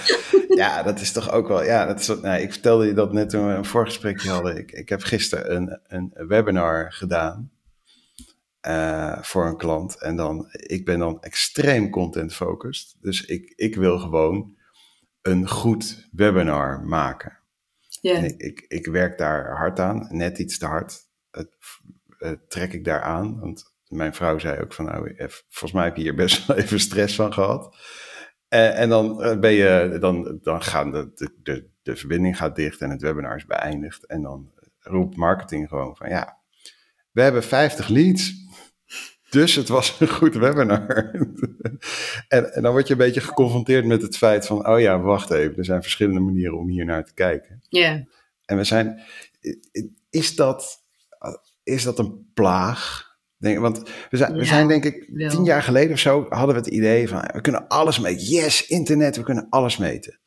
ja 0.48 0.82
dat 0.82 1.00
is 1.00 1.12
toch 1.12 1.32
ook 1.32 1.48
wel. 1.48 1.64
Ja, 1.64 1.86
dat 1.86 2.00
is, 2.00 2.06
nou, 2.06 2.40
ik 2.40 2.52
vertelde 2.52 2.86
je 2.86 2.94
dat 2.94 3.12
net 3.12 3.30
toen 3.30 3.46
we 3.46 3.52
een 3.52 3.64
voorgesprekje 3.64 4.30
hadden. 4.30 4.56
Ik, 4.56 4.72
ik 4.72 4.88
heb 4.88 5.02
gisteren 5.02 5.54
een, 5.54 5.80
een 5.86 6.26
webinar 6.28 6.92
gedaan 6.92 7.50
uh, 8.66 9.22
voor 9.22 9.46
een 9.46 9.56
klant. 9.56 10.00
En 10.00 10.16
dan, 10.16 10.46
ik 10.50 10.84
ben 10.84 10.98
dan 10.98 11.22
extreem 11.22 11.90
content-focused. 11.90 12.96
Dus 13.00 13.24
ik, 13.24 13.52
ik 13.56 13.74
wil 13.74 13.98
gewoon 13.98 14.56
een 15.22 15.48
goed 15.48 16.08
webinar 16.12 16.82
maken. 16.84 17.38
Yeah. 18.00 18.24
Ik, 18.24 18.40
ik, 18.40 18.64
ik 18.68 18.86
werk 18.86 19.18
daar 19.18 19.56
hard 19.56 19.80
aan, 19.80 20.06
net 20.10 20.38
iets 20.38 20.58
te 20.58 20.66
hard. 20.66 20.98
Het, 21.30 21.48
trek 22.48 22.72
ik 22.72 22.84
daar 22.84 23.02
aan. 23.02 23.40
Want 23.40 23.74
mijn 23.88 24.14
vrouw 24.14 24.38
zei 24.38 24.60
ook 24.60 24.72
van, 24.72 24.84
nou, 24.84 25.14
volgens 25.48 25.72
mij 25.72 25.84
heb 25.84 25.96
je 25.96 26.02
hier 26.02 26.14
best 26.14 26.46
wel 26.46 26.56
even 26.56 26.80
stress 26.80 27.14
van 27.14 27.32
gehad. 27.32 27.76
Uh, 28.48 28.78
en 28.78 28.88
dan 28.88 29.16
ben 29.40 29.52
je, 29.52 29.96
dan, 30.00 30.38
dan 30.42 30.62
gaan 30.62 30.90
de, 30.90 31.10
de, 31.14 31.34
de, 31.42 31.68
de 31.82 31.96
verbinding 31.96 32.36
gaat 32.36 32.56
dicht 32.56 32.80
en 32.80 32.90
het 32.90 33.02
webinar 33.02 33.36
is 33.36 33.46
beëindigd. 33.46 34.06
En 34.06 34.22
dan 34.22 34.52
roept 34.78 35.16
marketing 35.16 35.68
gewoon 35.68 35.96
van, 35.96 36.08
ja, 36.08 36.38
we 37.10 37.22
hebben 37.22 37.42
50 37.42 37.88
leads. 37.88 38.40
Dus 39.30 39.54
het 39.54 39.68
was 39.68 40.00
een 40.00 40.08
goed 40.08 40.34
webinar. 40.34 40.86
en, 42.28 42.54
en 42.54 42.62
dan 42.62 42.72
word 42.72 42.86
je 42.86 42.92
een 42.92 42.98
beetje 42.98 43.20
geconfronteerd 43.20 43.84
met 43.84 44.02
het 44.02 44.16
feit 44.16 44.46
van, 44.46 44.68
oh 44.68 44.80
ja, 44.80 45.00
wacht 45.00 45.30
even, 45.30 45.56
er 45.56 45.64
zijn 45.64 45.82
verschillende 45.82 46.20
manieren 46.20 46.58
om 46.58 46.68
hier 46.68 46.84
naar 46.84 47.04
te 47.04 47.14
kijken. 47.14 47.62
Ja. 47.68 47.80
Yeah. 47.80 48.00
En 48.44 48.56
we 48.56 48.64
zijn, 48.64 49.02
is 50.10 50.36
dat, 50.36 50.84
is 51.62 51.82
dat 51.82 51.98
een 51.98 52.30
plaag? 52.34 53.10
Denk, 53.38 53.58
want 53.58 53.82
we 54.10 54.16
zijn, 54.16 54.32
ja, 54.32 54.38
we 54.38 54.44
zijn 54.44 54.68
denk 54.68 54.84
ik 54.84 55.08
wel. 55.12 55.30
tien 55.30 55.44
jaar 55.44 55.62
geleden 55.62 55.92
of 55.92 55.98
zo 55.98 56.26
hadden 56.28 56.54
we 56.54 56.60
het 56.60 56.70
idee 56.70 57.08
van 57.08 57.30
we 57.32 57.40
kunnen 57.40 57.68
alles 57.68 57.98
meten. 57.98 58.26
Yes, 58.26 58.66
internet, 58.66 59.16
we 59.16 59.22
kunnen 59.22 59.46
alles 59.50 59.76
meten. 59.76 60.20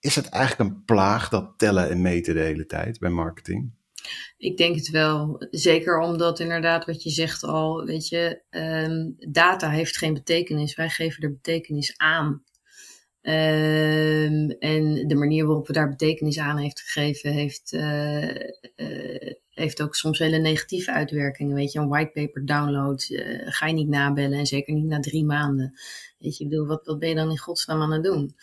Is 0.00 0.14
het 0.14 0.28
eigenlijk 0.28 0.70
een 0.70 0.84
plaag 0.84 1.28
dat 1.28 1.54
tellen 1.56 1.90
en 1.90 2.00
meten 2.00 2.34
de 2.34 2.40
hele 2.40 2.66
tijd 2.66 2.98
bij 2.98 3.10
marketing? 3.10 3.72
Ik 4.36 4.56
denk 4.56 4.76
het 4.76 4.90
wel. 4.90 5.46
Zeker 5.50 5.98
omdat 5.98 6.40
inderdaad 6.40 6.84
wat 6.84 7.02
je 7.02 7.10
zegt 7.10 7.44
al, 7.44 7.84
weet 7.84 8.08
je, 8.08 8.42
ehm, 8.50 9.30
data 9.32 9.70
heeft 9.70 9.96
geen 9.96 10.14
betekenis. 10.14 10.74
Wij 10.74 10.88
geven 10.88 11.22
er 11.22 11.32
betekenis 11.32 11.94
aan. 11.96 12.42
Ehm, 13.22 14.50
en 14.58 15.06
de 15.06 15.14
manier 15.14 15.46
waarop 15.46 15.66
we 15.66 15.72
daar 15.72 15.88
betekenis 15.88 16.38
aan 16.38 16.58
heeft 16.58 16.80
gegeven, 16.80 17.32
heeft, 17.32 17.72
uh, 17.72 18.34
uh, 18.76 19.32
heeft 19.54 19.82
ook 19.82 19.94
soms 19.94 20.18
hele 20.18 20.38
negatieve 20.38 20.92
uitwerkingen. 20.92 21.54
Weet 21.54 21.72
je, 21.72 21.78
een 21.78 21.88
whitepaper 21.88 22.46
download 22.46 23.08
uh, 23.10 23.40
ga 23.44 23.66
je 23.66 23.72
niet 23.72 23.88
nabellen 23.88 24.38
en 24.38 24.46
zeker 24.46 24.74
niet 24.74 24.84
na 24.84 25.00
drie 25.00 25.24
maanden. 25.24 25.78
Weet 26.18 26.36
je, 26.36 26.46
bedoel, 26.46 26.66
wat, 26.66 26.98
ben 26.98 27.08
je 27.08 27.14
dan 27.14 27.30
in 27.30 27.38
godsnaam 27.38 27.82
aan 27.82 27.92
het 27.92 28.02
doen? 28.02 28.34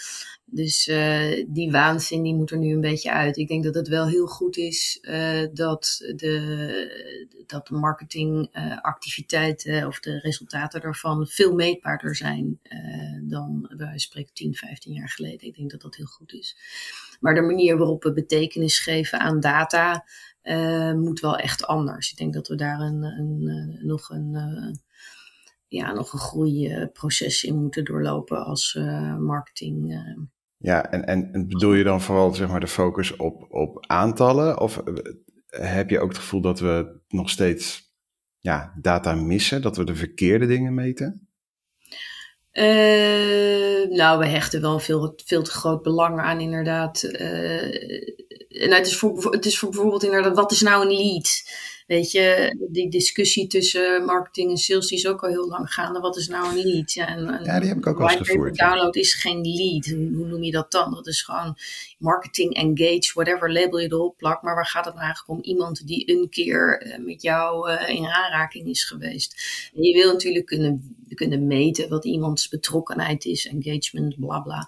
Dus 0.46 0.88
uh, 0.88 1.46
die 1.48 1.72
waanzin 1.72 2.24
die 2.24 2.36
moet 2.36 2.52
er 2.52 2.58
nu 2.58 2.74
een 2.74 2.82
beetje 2.82 3.12
uit. 3.12 3.38
Ik 3.38 3.48
denk 3.48 3.64
dat 3.64 3.76
het 3.76 3.88
wel 3.88 4.08
heel 4.08 4.28
goed 4.28 4.58
is 4.58 4.98
uh, 5.02 5.48
dat, 5.54 6.12
de, 6.16 7.44
dat 7.48 7.70
marketingactiviteiten 7.70 9.88
of 9.88 10.00
de 10.00 10.20
resultaten 10.20 10.82
daarvan 10.82 11.28
veel 11.28 11.54
meetbaarder 11.54 12.16
zijn 12.16 12.60
dan 13.22 13.74
wij 13.78 14.00
spreken 14.00 14.34
10, 14.34 14.56
15 14.56 14.94
jaar 14.94 15.10
geleden. 15.10 15.48
Ik 15.48 15.56
denk 15.56 15.72
dat 15.72 15.82
dat 15.82 15.96
heel 15.96 16.06
goed 16.06 16.34
is. 16.34 16.58
Maar 17.20 17.34
de 17.34 17.42
manier 17.42 17.78
waarop 17.78 18.04
we 18.04 18.14
betekenis 18.14 18.80
geven 18.80 19.20
aan 19.20 19.40
data 19.40 20.06
uh, 20.44 20.94
moet 20.94 21.20
wel 21.20 21.38
echt 21.38 21.66
anders. 21.66 22.12
Ik 22.12 22.18
denk 22.18 22.34
dat 22.34 22.48
we 22.48 22.56
daar 22.56 22.80
een, 22.80 23.04
een, 23.04 23.48
een 23.48 23.80
nog 23.86 24.10
een, 24.10 24.34
uh, 24.34 24.76
ja, 25.68 25.94
nog 25.94 26.14
een 26.14 26.20
groeiproces 26.20 27.44
in 27.44 27.62
moeten 27.62 27.86
doorlopen 27.86 28.46
als 28.46 28.74
marketing. 29.20 30.04
Ja, 30.58 30.92
en, 30.92 31.06
en 31.06 31.48
bedoel 31.48 31.74
je 31.74 31.84
dan 31.84 32.02
vooral 32.02 32.34
zeg 32.34 32.48
maar, 32.48 32.60
de 32.60 32.68
focus 32.68 33.16
op, 33.16 33.46
op 33.50 33.86
aantallen? 33.88 34.60
Of 34.60 34.84
heb 35.50 35.90
je 35.90 36.00
ook 36.00 36.10
het 36.10 36.18
gevoel 36.18 36.42
dat 36.42 36.60
we 36.60 37.00
nog 37.08 37.30
steeds 37.30 37.94
ja, 38.40 38.74
data 38.82 39.16
missen, 39.16 39.62
dat 39.62 39.78
we 39.78 39.84
de 39.84 39.96
verkeerde 39.96 40.46
dingen 40.46 40.74
meten? 40.74 41.24
nou, 43.90 44.20
we 44.20 44.26
hechten 44.26 44.62
wel 44.62 44.80
veel, 44.80 45.14
veel 45.26 45.44
te 45.44 45.52
groot 45.52 45.82
belang 45.82 46.20
aan 46.20 46.40
inderdaad 46.40 47.02
nou, 48.50 48.74
het, 48.74 48.88
is 48.88 48.98
voor, 48.98 49.32
het 49.32 49.46
is 49.46 49.60
voor 49.60 49.70
bijvoorbeeld 49.70 50.04
inderdaad, 50.04 50.36
wat 50.36 50.52
is 50.52 50.62
nou 50.62 50.86
een 50.86 50.96
lead? 50.96 51.44
Weet 51.88 52.12
je, 52.12 52.56
die 52.72 52.90
discussie 52.90 53.48
tussen 53.48 54.06
marketing 54.06 54.50
en 54.52 54.58
sales 54.58 54.88
die 54.88 54.98
is 54.98 55.08
ook 55.08 55.24
al 55.24 55.30
heel 55.30 55.48
lang 55.48 55.74
gaande. 55.74 56.00
Wat 56.00 56.18
is 56.18 56.28
nou 56.28 56.48
een 56.48 56.66
lead? 56.66 56.94
Ja, 56.94 57.08
en, 57.08 57.40
ja 57.44 57.60
die 57.60 57.70
heb 57.70 57.78
ik 57.78 57.88
ook 57.88 57.98
wel 57.98 58.10
eens 58.10 58.28
gevoerd. 58.28 58.58
download 58.58 58.96
is 58.96 59.14
geen 59.14 59.42
lead. 59.42 59.86
Hoe, 59.86 60.28
noem 60.28 60.44
je 60.44 60.52
dat 60.52 60.72
dan? 60.72 60.94
Dat 60.94 61.08
is 61.08 61.22
gewoon 61.22 61.58
marketing, 62.00 62.54
engage, 62.54 63.12
whatever 63.14 63.52
label 63.52 63.80
je 63.80 63.92
erop 63.92 64.18
plakt. 64.18 64.44
Maar 64.44 64.56
waar 64.56 64.66
gaat 64.66 64.86
het 64.86 64.94
nou 64.94 65.06
eigenlijk 65.06 65.40
om? 65.40 65.46
Iemand 65.46 65.88
die 65.88 66.12
een 66.12 66.30
keer 66.30 66.86
uh, 66.86 67.06
met 67.06 67.22
jou 67.22 67.72
uh, 67.72 67.90
in 67.90 68.06
aanraking 68.06 68.68
is 68.68 68.84
geweest. 68.84 69.42
En 69.76 69.84
je 69.84 69.94
wil 69.94 70.12
natuurlijk 70.12 70.46
kunnen, 70.46 70.96
kunnen 71.14 71.48
meten 71.48 71.90
wat 71.90 72.06
iemands 72.06 72.48
betrokkenheid 72.48 73.26
is, 73.26 73.48
engagement, 73.48 74.20
bla 74.20 74.40
bla. 74.40 74.68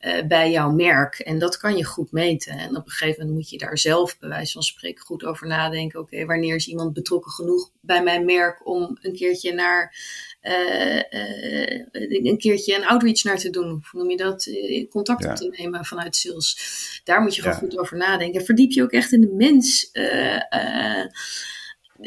Uh, 0.00 0.26
bij 0.26 0.50
jouw 0.50 0.70
merk. 0.70 1.18
En 1.18 1.38
dat 1.38 1.56
kan 1.56 1.76
je 1.76 1.84
goed 1.84 2.12
meten. 2.12 2.52
En 2.52 2.76
op 2.76 2.86
een 2.86 2.90
gegeven 2.90 3.18
moment 3.20 3.36
moet 3.36 3.50
je 3.50 3.58
daar 3.58 3.78
zelf, 3.78 4.18
bij 4.18 4.28
wijze 4.28 4.52
van 4.52 4.62
spreken, 4.62 5.04
goed 5.04 5.24
over 5.24 5.46
nadenken. 5.46 6.00
Oké, 6.00 6.24
wanneer 6.24 6.54
is 6.54 6.68
iemand 6.68 6.92
betrokken 6.92 7.32
genoeg 7.32 7.70
bij 7.80 8.02
mijn 8.02 8.24
merk 8.24 8.66
om 8.66 8.98
een 9.00 9.14
keertje 9.14 9.52
naar 9.52 9.96
uh, 10.44 10.96
uh, 10.96 12.26
een 12.30 12.38
keertje 12.38 12.76
een 12.76 12.86
outreach 12.86 13.22
naar 13.22 13.38
te 13.38 13.50
doen. 13.50 13.84
Hoe 13.90 14.00
noem 14.00 14.10
je 14.10 14.16
dat? 14.16 14.50
Contact 14.90 15.24
ja. 15.24 15.30
op 15.30 15.36
te 15.36 15.54
nemen 15.56 15.84
vanuit 15.84 16.16
sales. 16.16 16.58
Daar 17.04 17.20
moet 17.20 17.34
je 17.34 17.42
gewoon 17.42 17.56
ja. 17.60 17.62
goed 17.62 17.78
over 17.78 17.96
nadenken. 17.96 18.44
Verdiep 18.44 18.72
je 18.72 18.82
ook 18.82 18.92
echt 18.92 19.12
in 19.12 19.20
de 19.20 19.34
mens. 19.36 19.90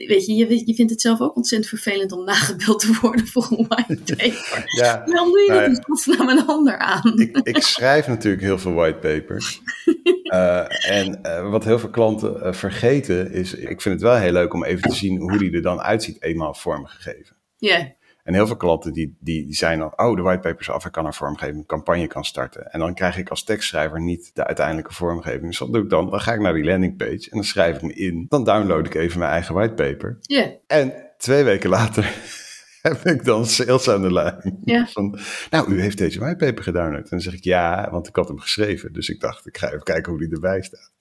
Weet 0.06 0.26
je, 0.26 0.34
je, 0.34 0.62
je 0.65 0.73
vindt 0.73 0.91
het 0.91 1.02
zelf 1.02 1.21
ook 1.21 1.36
ontzettend 1.36 1.69
vervelend 1.69 2.12
om 2.12 2.23
nagebeld 2.23 2.80
te 2.80 2.97
worden 3.02 3.28
voor 3.28 3.47
een 3.50 3.65
whitepaper. 3.67 4.63
Ja, 4.65 5.06
Dan 5.06 5.32
doe 5.32 5.41
je 5.41 5.47
nou, 5.47 5.73
dat 5.73 5.88
niet 5.88 6.17
naar 6.17 6.30
een 6.30 6.45
ander 6.45 6.78
aan. 6.78 7.19
Ik, 7.19 7.38
ik, 7.38 7.62
schrijf 7.62 8.08
natuurlijk 8.08 8.43
heel 8.43 8.60
veel 8.60 8.73
whitepapers. 8.73 9.62
uh, 10.23 10.91
en 10.91 11.19
uh, 11.23 11.50
wat 11.50 11.63
heel 11.63 11.80
veel 11.80 11.89
klanten 11.89 12.39
uh, 12.43 12.54
vergeten 12.54 13.32
is, 13.32 13.54
ik 13.54 13.82
vind 13.82 13.95
het 13.95 14.04
wel 14.04 14.15
heel 14.15 14.32
leuk 14.32 14.54
om 14.54 14.63
even 14.63 14.89
te 14.89 14.95
zien 14.95 15.19
hoe 15.19 15.38
die 15.38 15.52
er 15.52 15.62
dan 15.62 15.82
uitziet, 15.82 16.21
eenmaal 16.21 16.54
vormgegeven. 16.54 17.36
Ja. 17.58 17.78
Yeah. 17.78 17.88
En 18.28 18.34
heel 18.34 18.48
veel 18.48 18.58
klanten 18.58 18.94
die, 18.94 19.18
die, 19.20 19.46
die 19.46 19.56
zijn 19.56 19.80
dan, 19.80 19.94
oh, 19.96 20.16
de 20.16 20.22
whitepapers 20.22 20.70
af, 20.70 20.86
ik 20.86 20.92
kan 20.92 21.06
een 21.06 21.13
vormgeving, 21.13 21.58
een 21.58 21.66
campagne 21.66 22.08
kan 22.08 22.26
starten. 22.26 22.72
En 22.72 22.80
dan 22.80 22.94
krijg 22.94 23.18
ik 23.18 23.30
als 23.30 23.44
tekstschrijver 23.44 24.02
niet 24.02 24.32
de 24.34 24.46
uiteindelijke 24.46 24.94
vormgeving. 24.94 25.46
Dus 25.46 25.58
wat 25.58 25.74
doe 25.74 25.84
ik 25.84 25.90
dan? 25.90 26.10
Dan 26.10 26.22
ga 26.22 26.34
ik 26.34 26.40
naar 26.40 26.54
die 26.54 26.63
landingpage 26.63 27.30
en 27.30 27.30
dan 27.30 27.44
schrijf 27.44 27.76
ik 27.76 27.82
me 27.82 27.94
in. 27.94 28.26
Dan 28.30 28.44
download 28.44 28.86
ik 28.86 28.94
even 28.94 29.20
mijn 29.20 29.32
eigen 29.32 29.56
whitepaper. 29.56 30.18
Ja. 30.22 30.38
Yeah. 30.38 30.52
En 30.68 30.94
twee 31.18 31.44
weken 31.44 31.70
later 31.70 32.16
heb 32.82 33.06
ik 33.06 33.26
dan 33.26 33.46
sales 33.46 33.90
aan 33.90 34.02
de 34.02 34.13
lijn. 34.13 34.60
Ja. 34.63 34.88
Van, 34.88 35.20
nou, 35.50 35.72
u 35.74 35.82
heeft 35.82 35.98
deze 35.98 36.20
whitepaper 36.20 36.63
gedownload. 36.63 37.04
En 37.04 37.10
dan 37.10 37.22
zeg 37.22 37.34
ik 37.34 37.44
ja, 37.44 37.90
want 37.92 38.08
ik 38.08 38.16
had 38.16 38.28
hem 38.28 38.40
geschreven. 38.40 38.94
Dus 38.94 39.10
ik 39.10 39.20
dacht, 39.20 39.48
ik 39.48 39.58
ga 39.58 39.68
even 39.68 39.84
kijken 39.84 40.12
hoe 40.12 40.22
die 40.22 40.32
erbij 40.32 40.62
staat. 40.62 40.92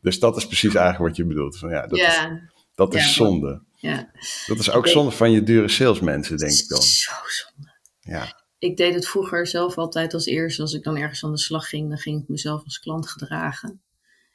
Dus 0.00 0.18
dat 0.18 0.36
is 0.36 0.46
precies 0.46 0.74
eigenlijk 0.74 1.08
wat 1.08 1.16
je 1.16 1.26
bedoelt. 1.26 1.58
Van, 1.58 1.70
ja, 1.70 1.86
dat 1.86 1.98
ja. 1.98 2.32
is, 2.32 2.40
dat 2.86 2.94
is 2.94 3.04
Ja, 3.04 3.12
zonde. 3.12 3.62
Ja. 3.74 4.10
Dat 4.46 4.58
is 4.58 4.70
ook 4.70 4.86
zonde 4.86 5.10
van 5.10 5.30
je 5.30 5.42
dure 5.42 5.68
salesmensen, 5.68 6.36
denk 6.36 6.52
ik 6.52 6.68
dan. 6.68 6.82
Zo 6.82 7.12
zonde. 7.26 7.78
Ja. 8.00 8.42
Ik 8.58 8.76
deed 8.76 8.94
het 8.94 9.08
vroeger 9.08 9.46
zelf 9.46 9.78
altijd 9.78 10.14
als 10.14 10.26
eerste. 10.26 10.62
Als 10.62 10.72
ik 10.72 10.82
dan 10.82 10.96
ergens 10.96 11.24
aan 11.24 11.32
de 11.32 11.38
slag 11.38 11.68
ging, 11.68 11.88
dan 11.88 11.98
ging 11.98 12.22
ik 12.22 12.28
mezelf 12.28 12.64
als 12.64 12.78
klant 12.78 13.08
gedragen. 13.08 13.82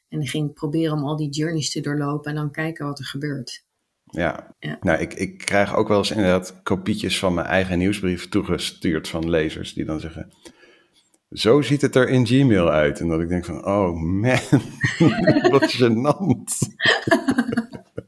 En 0.10 0.18
dan 0.20 0.28
ging 0.28 0.50
ik 0.50 0.54
proberen 0.54 0.94
om 0.98 1.04
al 1.04 1.16
die 1.18 1.30
journeys 1.30 1.72
te 1.72 1.82
doorlopen 1.82 2.30
en 2.30 2.36
dan 2.38 2.52
kijken 2.52 2.86
wat 2.86 3.00
er 3.00 3.06
gebeurt. 3.06 3.64
Ja, 4.04 4.56
Ja. 4.60 4.78
nou, 4.82 5.00
ik, 5.00 5.14
ik 5.14 5.38
krijg 5.38 5.76
ook 5.76 5.88
wel 5.88 5.98
eens 5.98 6.12
inderdaad 6.12 6.64
kopietjes 6.64 7.20
van 7.20 7.34
mijn 7.34 7.48
eigen 7.48 7.78
nieuwsbrief 7.78 8.30
toegestuurd 8.30 9.08
van 9.08 9.30
lezers 9.30 9.74
die 9.74 9.86
dan 9.86 10.00
zeggen: 10.00 10.34
Zo 11.30 11.62
ziet 11.62 11.82
het 11.82 11.96
er 11.96 12.10
in 12.10 12.26
Gmail 12.28 12.70
uit. 12.70 13.00
En 13.00 13.08
dat 13.08 13.20
ik 13.22 13.28
denk 13.30 13.46
van: 13.46 13.66
Oh 13.66 14.02
man, 14.02 14.40
wat 15.54 15.74
gênant. 15.74 16.50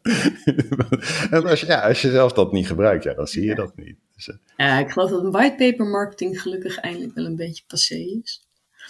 en 1.31 1.45
als, 1.45 1.59
je, 1.59 1.65
ja, 1.65 1.79
als 1.87 2.01
je 2.01 2.09
zelf 2.11 2.33
dat 2.33 2.51
niet 2.51 2.67
gebruikt, 2.67 3.03
ja, 3.03 3.13
dan 3.13 3.27
zie 3.27 3.45
je 3.45 3.55
dat 3.55 3.75
niet. 3.75 3.95
Dus, 4.15 4.27
eh, 4.29 4.35
Ja, 4.57 4.79
ik 4.79 4.89
geloof 4.91 5.09
dat 5.09 5.23
een 5.23 5.31
whitepaper 5.31 5.85
marketing 5.85 6.41
gelukkig 6.41 6.77
eindelijk 6.79 7.13
wel 7.15 7.25
een 7.25 7.35
beetje 7.35 7.63
passé 7.67 7.95
is. 8.23 8.45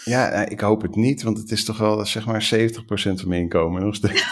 ja, 0.05 0.29
nou, 0.29 0.47
ik 0.49 0.59
hoop 0.59 0.81
het 0.81 0.95
niet, 0.95 1.23
want 1.23 1.37
het 1.37 1.51
is 1.51 1.65
toch 1.65 1.77
wel 1.77 2.05
zeg 2.05 2.25
maar 2.25 2.41
70% 2.41 3.19
van 3.19 3.27
mijn 3.29 3.41
inkomen 3.41 3.81
nog 3.83 3.95
steeds. 3.95 4.25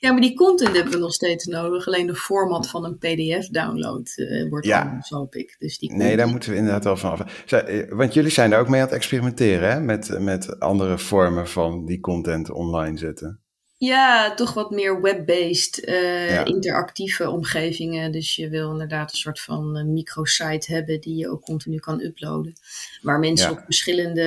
Ja, 0.00 0.12
maar 0.12 0.20
die 0.20 0.34
content 0.34 0.74
hebben 0.74 0.92
we 0.92 0.98
nog 0.98 1.12
steeds 1.12 1.44
nodig. 1.46 1.86
Alleen 1.86 2.06
de 2.06 2.14
format 2.14 2.68
van 2.70 2.84
een 2.84 2.98
PDF-download 2.98 4.14
wordt 4.50 4.66
Ja. 4.66 4.82
anders, 4.82 5.08
hoop 5.08 5.34
ik. 5.34 5.56
Dus 5.58 5.78
die 5.78 5.92
Nee, 5.92 6.16
daar 6.16 6.28
moeten 6.28 6.50
we 6.50 6.56
inderdaad 6.56 6.84
wel 6.84 6.96
van 6.96 7.10
af. 7.10 7.44
Eh, 7.52 7.90
Want 7.90 8.14
jullie 8.14 8.30
zijn 8.30 8.50
daar 8.50 8.60
ook 8.60 8.68
mee 8.68 8.80
aan 8.80 8.86
het 8.86 8.94
experimenteren, 8.96 9.70
hè? 9.70 9.80
Met, 9.80 10.18
met 10.20 10.60
andere 10.60 10.98
vormen 10.98 11.48
van 11.48 11.84
die 11.86 12.00
content 12.00 12.50
online 12.50 12.98
zetten. 12.98 13.40
Ja, 13.86 14.34
toch 14.34 14.54
wat 14.54 14.70
meer 14.70 15.00
web-based, 15.00 15.84
eh, 15.84 16.30
Ja. 16.30 16.44
interactieve 16.44 17.30
omgevingen. 17.30 18.12
Dus 18.12 18.36
je 18.36 18.48
wil 18.48 18.70
inderdaad 18.70 19.10
een 19.12 19.18
soort 19.18 19.40
van 19.40 19.76
eh, 19.76 19.84
microsite 19.84 20.72
hebben 20.72 21.00
die 21.00 21.16
je 21.16 21.30
ook 21.30 21.42
continu 21.42 21.78
kan 21.78 22.00
uploaden. 22.00 22.52
Waar 23.00 23.18
mensen 23.18 23.50
Ja. 23.50 23.56
op 23.56 23.64
verschillende, 23.64 24.22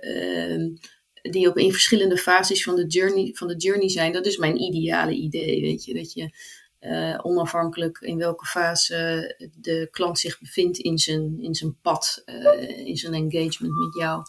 eh, 0.00 1.30
die 1.32 1.48
op 1.48 1.58
in 1.58 1.72
verschillende 1.72 2.16
fases 2.16 2.62
van 2.62 2.76
de, 2.76 2.86
journey, 2.86 3.30
van 3.34 3.48
de 3.48 3.56
journey 3.56 3.88
zijn. 3.88 4.12
Dat 4.12 4.26
is 4.26 4.36
mijn 4.36 4.60
ideale 4.60 5.12
idee, 5.14 5.60
weet 5.60 5.84
je. 5.84 5.94
Dat 5.94 6.12
je 6.12 6.30
eh, 6.78 7.18
onafhankelijk 7.22 7.98
in 8.00 8.18
welke 8.18 8.46
fase 8.46 9.34
de 9.60 9.88
klant 9.90 10.18
zich 10.18 10.40
bevindt 10.40 10.78
in 10.78 10.98
zijn, 10.98 11.36
in 11.40 11.54
zijn 11.54 11.76
pad, 11.82 12.22
in 12.84 12.96
zijn 12.96 13.14
engagement 13.14 13.74
met 13.78 13.94
jou 13.94 14.22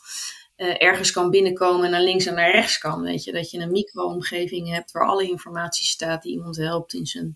eh, 0.57 0.81
ergens 0.81 1.11
kan 1.11 1.29
binnenkomen 1.29 1.85
en 1.85 1.91
naar 1.91 2.01
links 2.01 2.25
en 2.25 2.33
naar 2.33 2.51
rechts 2.51 2.77
kan. 2.77 3.01
Weet 3.01 3.23
je, 3.23 3.31
dat 3.31 3.51
je 3.51 3.59
een 3.59 3.71
micro-omgeving 3.71 4.69
hebt 4.69 4.91
waar 4.91 5.07
alle 5.07 5.29
informatie 5.29 5.85
staat 5.85 6.23
die 6.23 6.31
iemand 6.31 6.55
helpt 6.55 6.93
in 6.93 7.05
zijn 7.05 7.35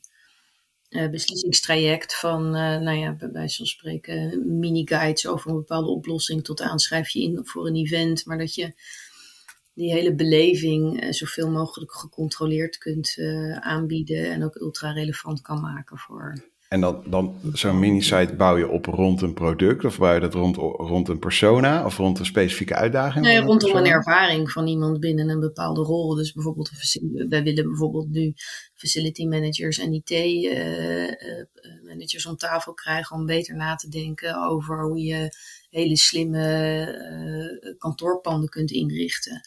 eh, 0.90 1.10
beslissingstraject. 1.10 2.16
Van, 2.16 2.46
eh, 2.46 2.78
nou 2.80 2.98
ja, 2.98 3.14
bij 3.14 3.32
wijze 3.32 3.58
van 3.58 3.66
spreken, 3.66 4.44
mini-guides 4.60 5.28
over 5.28 5.50
een 5.50 5.56
bepaalde 5.56 5.90
oplossing 5.90 6.44
tot 6.44 6.62
aanschrijf 6.62 7.10
je 7.10 7.22
in 7.22 7.40
voor 7.44 7.68
een 7.68 7.76
event. 7.76 8.26
Maar 8.26 8.38
dat 8.38 8.56
je 8.56 8.74
die 9.74 9.92
hele 9.92 10.16
beleving 10.16 11.16
zoveel 11.16 11.50
mogelijk 11.50 11.94
gecontroleerd 11.94 12.78
kunt 12.78 13.16
aanbieden 13.60 14.32
en 14.32 14.44
ook 14.44 14.56
ultra 14.56 14.92
relevant 14.92 15.42
kan 15.42 15.62
maken 15.62 15.98
voor 15.98 16.51
En 16.72 16.82
dan, 16.82 17.04
dan 17.06 17.36
zo'n 17.54 17.80
mini-site 17.80 18.36
bouw 18.36 18.58
je 18.58 18.70
op 18.70 18.86
rond 18.86 19.22
een 19.22 19.34
product 19.34 19.86
of 19.86 19.98
bouw 19.98 20.14
je 20.14 20.20
dat 20.20 20.34
rond, 20.34 20.56
rond 20.56 21.08
een 21.08 21.20
persona 21.20 21.86
of 21.86 21.98
rond 21.98 22.20
een 22.20 22.26
specifieke 22.26 22.76
uitdaging? 22.76 23.26
Nee, 23.26 23.40
rondom 23.40 23.76
een 23.76 23.86
ervaring 23.86 24.52
van 24.52 24.68
iemand 24.68 25.00
binnen 25.00 25.30
een 25.30 25.40
bepaalde 25.40 25.82
rol. 25.82 26.16
Dus 26.16 26.34
bijvoorbeeld, 26.34 26.72
wij 27.30 27.44
willen 27.44 27.64
bijvoorbeeld 27.64 28.10
nu 28.10 28.34
facility 28.74 29.26
managers 29.26 29.80
en 29.80 29.94
IT-managers 29.94 30.26
om 32.26 32.36
tafel 32.36 32.74
krijgen 32.74 33.16
om 33.16 33.26
beter 33.26 33.56
na 33.56 33.76
te 33.76 33.90
denken 33.90 34.48
over 34.48 34.84
hoe 34.84 35.00
je 35.00 35.30
hele 35.70 35.98
slimme 35.98 36.46
eh, 36.84 37.78
kantoorpanden 37.78 38.50
kunt 38.50 38.72
inrichten. 38.72 39.42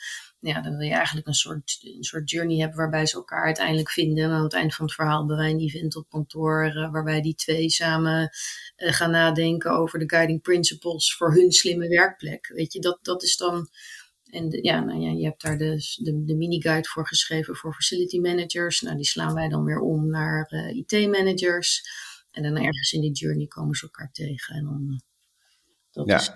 Ja, 0.47 0.61
dan 0.61 0.77
wil 0.77 0.87
je 0.87 0.93
eigenlijk 0.95 1.27
een 1.27 1.35
soort, 1.35 1.79
een 1.83 2.05
soort 2.05 2.31
journey 2.31 2.59
hebben 2.59 2.77
waarbij 2.79 3.07
ze 3.07 3.17
elkaar 3.17 3.45
uiteindelijk 3.45 3.91
vinden. 3.91 4.25
En 4.25 4.31
aan 4.31 4.43
het 4.43 4.53
eind 4.53 4.75
van 4.75 4.85
het 4.85 4.95
verhaal 4.95 5.19
hebben 5.19 5.37
wij 5.37 5.51
een 5.51 5.61
event 5.61 5.97
op 5.97 6.09
kantoor 6.11 6.65
eh, 6.65 6.91
waarbij 6.93 7.21
die 7.21 7.35
twee 7.35 7.71
samen 7.71 8.31
eh, 8.77 8.93
gaan 8.93 9.11
nadenken 9.11 9.71
over 9.71 9.99
de 9.99 10.09
guiding 10.09 10.43
principles 10.43 11.15
voor 11.17 11.35
hun 11.35 11.53
slimme 11.53 11.89
werkplek. 11.89 12.51
Weet 12.55 12.73
je, 12.73 12.81
dat, 12.81 12.99
dat 13.03 13.23
is 13.23 13.37
dan. 13.37 13.69
En 14.31 14.49
de- 14.49 14.63
ja, 14.63 14.81
nou 14.81 15.01
ja, 15.01 15.11
je 15.11 15.25
hebt 15.25 15.43
daar 15.43 15.59
de, 15.59 15.97
de, 15.97 16.25
de 16.25 16.35
mini-guide 16.35 16.89
voor 16.89 17.07
geschreven 17.07 17.57
voor 17.57 17.75
facility 17.75 18.19
managers. 18.19 18.81
Nou, 18.81 18.97
die 18.97 19.05
slaan 19.07 19.35
wij 19.35 19.49
dan 19.49 19.65
weer 19.65 19.81
om 19.81 20.07
naar 20.11 20.47
eh, 20.49 20.77
IT-managers. 20.77 21.83
En 22.31 22.43
dan 22.43 22.57
ergens 22.57 22.93
in 22.93 23.01
die 23.01 23.13
journey 23.13 23.47
komen 23.47 23.75
ze 23.75 23.83
elkaar 23.85 24.11
tegen. 24.13 24.55
En 24.55 24.65
dan, 24.65 25.03
dat 25.93 26.07
Ja. 26.07 26.17
is, 26.17 26.31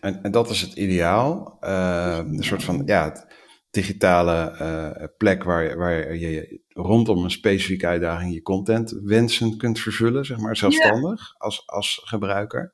En, 0.00 0.22
en 0.22 0.30
dat 0.30 0.50
is 0.50 0.60
het 0.60 0.72
ideaal. 0.72 1.56
Eh, 1.60 2.20
een 2.26 2.42
soort 2.44 2.64
van 2.64 2.82
ja, 2.86 3.28
digitale 3.70 4.50
eh, 4.50 5.04
plek 5.16 5.44
waar, 5.44 5.62
je- 5.64 5.76
waar 5.76 6.16
je 6.16 6.60
rondom 6.68 7.24
een 7.24 7.30
specifieke 7.30 7.86
uitdaging 7.86 8.34
je 8.34 8.42
content 8.42 8.90
wensen 9.02 9.56
kunt 9.56 9.80
vervullen, 9.80 10.24
zeg 10.24 10.38
maar, 10.38 10.56
zelfstandig 10.56 11.34
als, 11.38 11.62
als 11.66 12.00
gebruiker. 12.04 12.72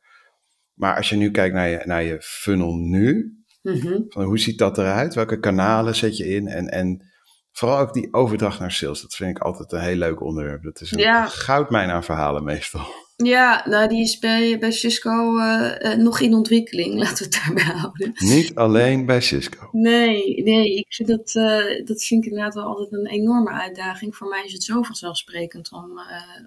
Maar 0.74 0.96
als 0.96 1.09
je 1.09 1.16
nu 1.16 1.31
kijkt 1.31 1.55
naar 1.55 1.68
je, 1.68 1.83
naar 1.85 2.02
je 2.02 2.16
funnel 2.20 2.74
nu, 2.74 3.37
mhm. 3.62 4.00
van 4.09 4.24
hoe 4.24 4.38
ziet 4.38 4.59
dat 4.59 4.79
eruit? 4.79 5.14
Welke 5.14 5.38
kanalen 5.38 5.94
zet 5.96 6.16
je 6.16 6.26
in? 6.26 6.46
En, 6.48 6.68
en 6.68 7.11
vooral 7.52 7.79
ook 7.79 7.92
die 7.92 8.12
overdracht 8.14 8.61
naar 8.61 8.72
sales, 8.72 9.00
dat 9.02 9.14
vind 9.14 9.31
ik 9.31 9.42
altijd 9.42 9.72
een 9.72 9.81
heel 9.81 9.96
leuk 9.96 10.22
onderwerp. 10.22 10.62
Dat 10.62 10.81
is 10.81 10.92
een 10.92 10.98
Ja. 10.98 11.26
goudmijn 11.26 11.90
aan 11.90 12.05
verhalen 12.05 12.44
meestal. 12.44 12.87
Ja, 13.24 13.62
nou 13.68 13.88
die 13.88 14.02
is 14.02 14.18
bij, 14.18 14.59
bij 14.59 14.72
Cisco 14.72 15.38
eh, 15.38 15.92
eh, 15.92 15.98
nog 15.98 16.20
in 16.20 16.35
ontwikkeling. 16.35 16.94
Laten 17.02 17.16
we 17.16 17.24
het 17.24 17.33
daarbij 17.44 17.74
houden. 17.74 18.12
Niet 18.14 18.55
alleen 18.55 19.07
bij 19.07 19.20
Cisco. 19.20 19.68
Nee, 19.72 20.42
nee, 20.42 20.74
ik 20.74 20.87
vind 20.88 21.09
dat, 21.09 21.35
eh, 21.35 21.85
dat 21.85 22.05
vind 22.05 22.24
ik 22.24 22.31
inderdaad 22.31 22.55
wel 22.55 22.64
altijd 22.64 22.92
een 22.92 23.07
enorme 23.07 23.50
uitdaging. 23.50 24.16
Voor 24.16 24.29
mij 24.29 24.44
is 24.44 24.52
het 24.52 24.62
zo 24.62 24.83
vanzelfsprekend 24.83 25.72
om, 25.72 26.00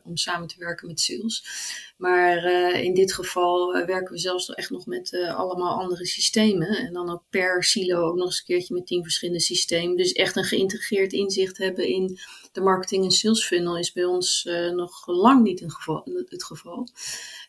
om 0.04 0.18
samen 0.18 0.48
te 0.48 0.56
werken 0.58 0.88
met 0.88 1.00
sales. 1.00 1.44
Maar 1.98 2.46
in 2.74 2.94
dit 2.94 3.14
geval 3.14 3.86
werken 3.86 4.14
we 4.14 4.20
zelfs 4.20 4.50
echt 4.50 4.70
nog 4.70 4.86
met 4.86 5.32
allemaal 5.36 5.80
andere 5.80 6.06
systemen. 6.06 6.68
En 6.68 6.94
dan 6.94 7.10
ook 7.10 7.24
per 7.30 7.64
silo 7.64 8.02
ook 8.02 8.16
nog 8.16 8.26
eens 8.26 8.40
een 8.40 8.46
keertje 8.46 8.74
met 8.74 8.88
tien 8.88 9.04
verschillende 9.04 9.42
systemen. 9.42 9.98
Dus 9.98 10.12
echt 10.12 10.36
een 10.36 10.44
geïntegreerd 10.44 11.14
inzicht 11.14 11.58
hebben 11.58 11.88
in 11.88 12.20
de 12.52 12.62
marketing 12.62 13.04
en 13.04 13.12
sales 13.12 13.46
funnel 13.46 13.78
is 13.78 13.92
bij 13.92 14.04
ons 14.04 14.46
eh, 14.46 14.70
nog 14.70 15.08
lang 15.08 15.44
niet 15.44 15.62
een 15.62 15.72
geval, 15.72 16.08
het 16.30 16.44
geval. 16.44 16.88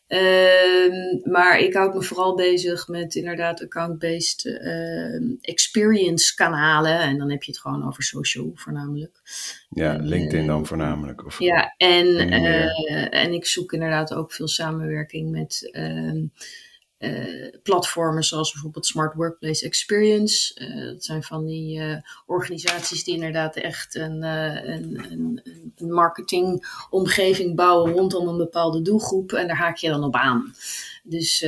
Ehm, 0.07 1.31
maar 1.31 1.59
ik 1.59 1.73
houd 1.73 1.93
me 1.93 2.01
vooral 2.01 2.35
bezig 2.35 2.87
met 2.87 3.15
inderdaad 3.15 3.61
account-based 3.61 4.45
ehm, 4.45 5.23
experience 5.41 6.35
kanalen. 6.35 6.99
En 6.99 7.17
dan 7.17 7.31
heb 7.31 7.43
je 7.43 7.51
het 7.51 7.61
gewoon 7.61 7.87
over 7.87 8.03
social 8.03 8.51
voornamelijk. 8.53 9.21
Ja, 9.69 9.97
Eh, 9.97 10.03
LinkedIn 10.03 10.47
dan 10.47 10.65
voornamelijk. 10.65 11.25
Of, 11.25 11.39
Ja, 11.39 11.73
en, 11.77 12.17
En 12.17 12.45
eh, 12.45 13.21
en 13.23 13.33
ik 13.33 13.45
zoek 13.45 13.73
inderdaad 13.73 14.13
ook 14.13 14.31
veel 14.33 14.47
samenwerking 14.47 15.31
met 15.31 15.71
eh, 17.01 17.59
platformen 17.63 18.23
zoals 18.23 18.51
bijvoorbeeld 18.51 18.85
Smart 18.85 19.13
Workplace 19.13 19.65
Experience. 19.65 20.53
Eh, 20.53 20.85
dat 20.85 21.03
zijn 21.03 21.23
van 21.23 21.45
die 21.45 21.79
eh, 21.79 21.97
organisaties 22.25 23.03
die 23.03 23.13
inderdaad 23.13 23.55
echt 23.55 23.95
een, 23.95 24.21
een, 24.21 25.11
een, 25.11 25.41
een 25.75 25.91
marketingomgeving 25.93 27.55
bouwen 27.55 27.91
rondom 27.91 28.27
een 28.27 28.37
bepaalde 28.37 28.81
doelgroep. 28.81 29.31
En 29.31 29.47
daar 29.47 29.57
haak 29.57 29.77
je 29.77 29.89
dan 29.89 30.03
op 30.03 30.15
aan. 30.15 30.53
Dus 31.03 31.39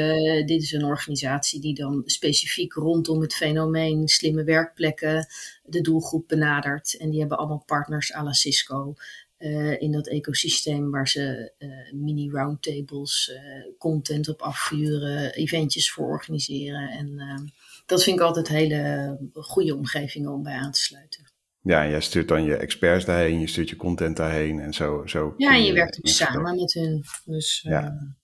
dit 0.45 0.61
is 0.61 0.71
een 0.71 0.85
organisatie 0.85 1.61
die 1.61 1.73
dan 1.73 2.01
specifiek 2.05 2.73
rondom 2.73 3.21
het 3.21 3.33
fenomeen 3.33 4.07
slimme 4.07 4.43
werkplekken 4.43 5.27
de 5.65 5.81
doelgroep 5.81 6.27
benadert. 6.27 6.97
En 6.97 7.09
die 7.09 7.19
hebben 7.19 7.37
allemaal 7.37 7.63
partners 7.65 8.13
à 8.13 8.23
la 8.23 8.33
Cisco 8.33 8.95
eh, 9.43 9.81
in 9.81 9.91
dat 9.91 10.07
ecosysteem 10.07 10.91
waar 10.91 11.07
ze 11.07 11.51
eh, 11.57 11.69
mini 11.93 12.29
roundtables, 12.29 13.31
eh, 13.31 13.41
content 13.77 14.29
op 14.29 14.41
afvuren, 14.41 15.33
eventjes 15.33 15.91
voor 15.91 16.07
organiseren. 16.07 16.89
En 16.89 17.19
eh, 17.19 17.51
dat 17.85 18.03
vind 18.03 18.19
ik 18.19 18.25
altijd 18.25 18.47
hele 18.47 19.17
goede 19.33 19.75
omgevingen 19.75 20.31
om 20.31 20.43
bij 20.43 20.53
aan 20.53 20.71
te 20.71 20.79
sluiten. 20.79 21.31
Ja, 21.61 21.87
jij 21.87 22.01
stuurt 22.01 22.27
dan 22.27 22.43
je 22.43 22.55
experts 22.55 23.05
daarheen, 23.05 23.39
je 23.39 23.47
stuurt 23.47 23.69
je 23.69 23.75
content 23.75 24.17
daarheen 24.17 24.59
en 24.59 24.73
zo. 24.73 25.03
zo 25.05 25.33
Ja, 25.37 25.53
en 25.53 25.63
je 25.63 25.73
werkt 25.73 25.97
ook 25.97 26.07
samen 26.07 26.55
met 26.55 26.73
hun. 26.73 27.03
Dus 27.25 27.61
Ja. 27.61 28.15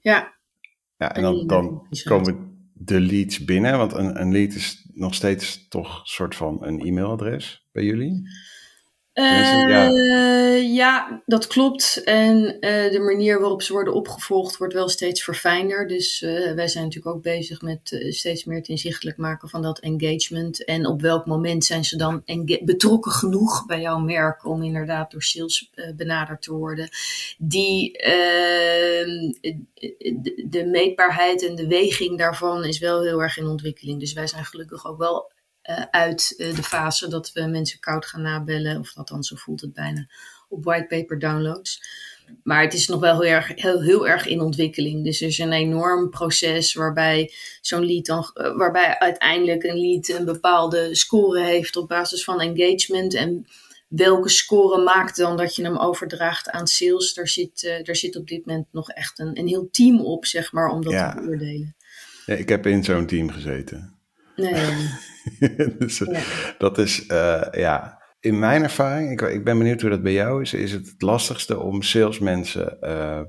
ja, 0.00 0.34
ja. 0.96 1.14
En 1.14 1.14
en 1.14 1.22
dan, 1.22 1.46
dan 1.46 1.86
komen 2.04 2.58
de 2.72 3.00
leads 3.00 3.44
binnen, 3.44 3.78
want 3.78 3.92
een, 3.92 4.20
een 4.20 4.32
lead 4.32 4.54
is 4.54 4.90
nog 4.94 5.14
steeds 5.14 5.68
toch 5.68 6.00
een 6.00 6.06
soort 6.06 6.34
van 6.34 6.64
een 6.64 6.80
e-mailadres 6.80 7.66
bij 7.72 7.84
jullie. 7.84 8.28
Eh, 9.14 10.74
ja, 10.74 11.22
dat 11.26 11.46
klopt. 11.46 12.02
En 12.04 12.60
eh, 12.60 12.92
de 12.92 12.98
manier 12.98 13.40
waarop 13.40 13.62
ze 13.62 13.72
worden 13.72 13.94
opgevolgd 13.94 14.56
wordt 14.56 14.74
wel 14.74 14.88
steeds 14.88 15.24
verfijnder. 15.24 15.86
Dus 15.86 16.22
eh, 16.22 16.52
wij 16.52 16.68
zijn 16.68 16.84
natuurlijk 16.84 17.16
ook 17.16 17.22
bezig 17.22 17.62
met 17.62 18.04
steeds 18.08 18.44
meer 18.44 18.56
het 18.56 18.68
inzichtelijk 18.68 19.16
maken 19.16 19.48
van 19.48 19.62
dat 19.62 19.78
engagement. 19.78 20.64
En 20.64 20.86
op 20.86 21.00
welk 21.00 21.26
moment 21.26 21.64
zijn 21.64 21.84
ze 21.84 21.96
dan 21.96 22.22
betrokken 22.64 23.12
genoeg 23.12 23.66
bij 23.66 23.80
jouw 23.80 23.98
merk 23.98 24.46
om 24.46 24.62
inderdaad 24.62 25.10
door 25.10 25.22
sales 25.22 25.70
benaderd 25.96 26.42
te 26.42 26.52
worden. 26.52 26.88
Die 27.38 27.98
ehm, 27.98 29.32
de 30.50 30.66
meetbaarheid 30.66 31.48
en 31.48 31.54
de 31.54 31.66
weging 31.66 32.18
daarvan 32.18 32.64
is 32.64 32.78
wel 32.78 33.02
heel 33.02 33.22
erg 33.22 33.36
in 33.36 33.46
ontwikkeling. 33.46 34.00
Dus 34.00 34.12
wij 34.12 34.26
zijn 34.26 34.44
gelukkig 34.44 34.86
ook 34.86 34.98
wel 34.98 35.32
eh, 35.64 35.82
uit 35.90 36.34
eh, 36.36 36.54
de 36.56 36.62
fase 36.62 37.08
dat 37.08 37.32
we 37.32 37.46
mensen 37.46 37.80
koud 37.80 38.06
gaan 38.06 38.22
nabellen. 38.22 38.78
Of 38.78 38.96
althans, 38.96 39.28
zo 39.28 39.36
voelt 39.36 39.60
het 39.60 39.72
bijna 39.72 40.06
op 40.48 40.64
whitepaper 40.64 41.18
downloads. 41.18 41.82
Maar 42.42 42.62
het 42.62 42.74
is 42.74 42.88
nog 42.88 43.00
wel 43.00 43.20
heel 43.20 43.30
erg, 43.30 43.52
heel, 43.54 43.82
heel 43.82 44.08
erg 44.08 44.26
in 44.26 44.40
ontwikkeling. 44.40 45.04
Dus 45.04 45.20
er 45.20 45.26
is 45.26 45.38
een 45.38 45.52
enorm 45.52 46.10
proces 46.10 46.74
waarbij 46.74 47.32
zo'n 47.60 47.86
lead 47.86 48.06
dan, 48.06 48.30
eh, 48.34 48.56
waarbij 48.56 48.98
uiteindelijk 48.98 49.62
een 49.62 49.80
lead 49.80 50.08
een 50.08 50.24
bepaalde 50.24 50.94
score 50.94 51.40
heeft 51.40 51.76
op 51.76 51.88
basis 51.88 52.24
van 52.24 52.40
engagement. 52.40 53.14
En 53.14 53.46
welke 53.88 54.28
score 54.28 54.82
maakt 54.82 55.16
dan 55.16 55.36
dat 55.36 55.56
je 55.56 55.62
hem 55.62 55.76
overdraagt 55.78 56.50
aan 56.50 56.66
sales? 56.66 57.14
Daar 57.14 57.28
zit, 57.28 57.80
daar 57.82 57.96
zit 57.96 58.16
op 58.16 58.28
dit 58.28 58.46
moment 58.46 58.66
nog 58.70 58.90
echt 58.90 59.18
een, 59.18 59.38
een 59.38 59.48
heel 59.48 59.68
team 59.70 60.00
op, 60.00 60.26
zeg 60.26 60.52
maar, 60.52 60.68
om 60.68 60.82
dat 60.82 60.92
Ja. 60.92 61.14
te 61.14 61.20
beoordelen. 61.20 61.76
Ja, 62.26 62.34
ik 62.34 62.48
heb 62.48 62.66
in 62.66 62.84
zo'n 62.84 63.06
team 63.06 63.30
gezeten. 63.30 63.94
Nee, 64.36 64.52
dus, 65.78 66.00
eh, 66.00 66.12
Ja. 66.12 66.54
Dat 66.58 66.78
is, 66.78 67.06
eh, 67.06 67.42
ja, 67.52 68.02
in 68.20 68.38
mijn 68.38 68.62
ervaring, 68.62 69.10
ik, 69.10 69.20
ik 69.20 69.44
ben 69.44 69.58
benieuwd 69.58 69.80
hoe 69.80 69.90
dat 69.90 70.02
bij 70.02 70.12
jou 70.12 70.42
is, 70.42 70.54
is 70.54 70.72
het 70.72 70.86
het 70.86 71.02
lastigste 71.02 71.58
om 71.58 71.82
salesmensen 71.82 72.80
eh 72.80 73.20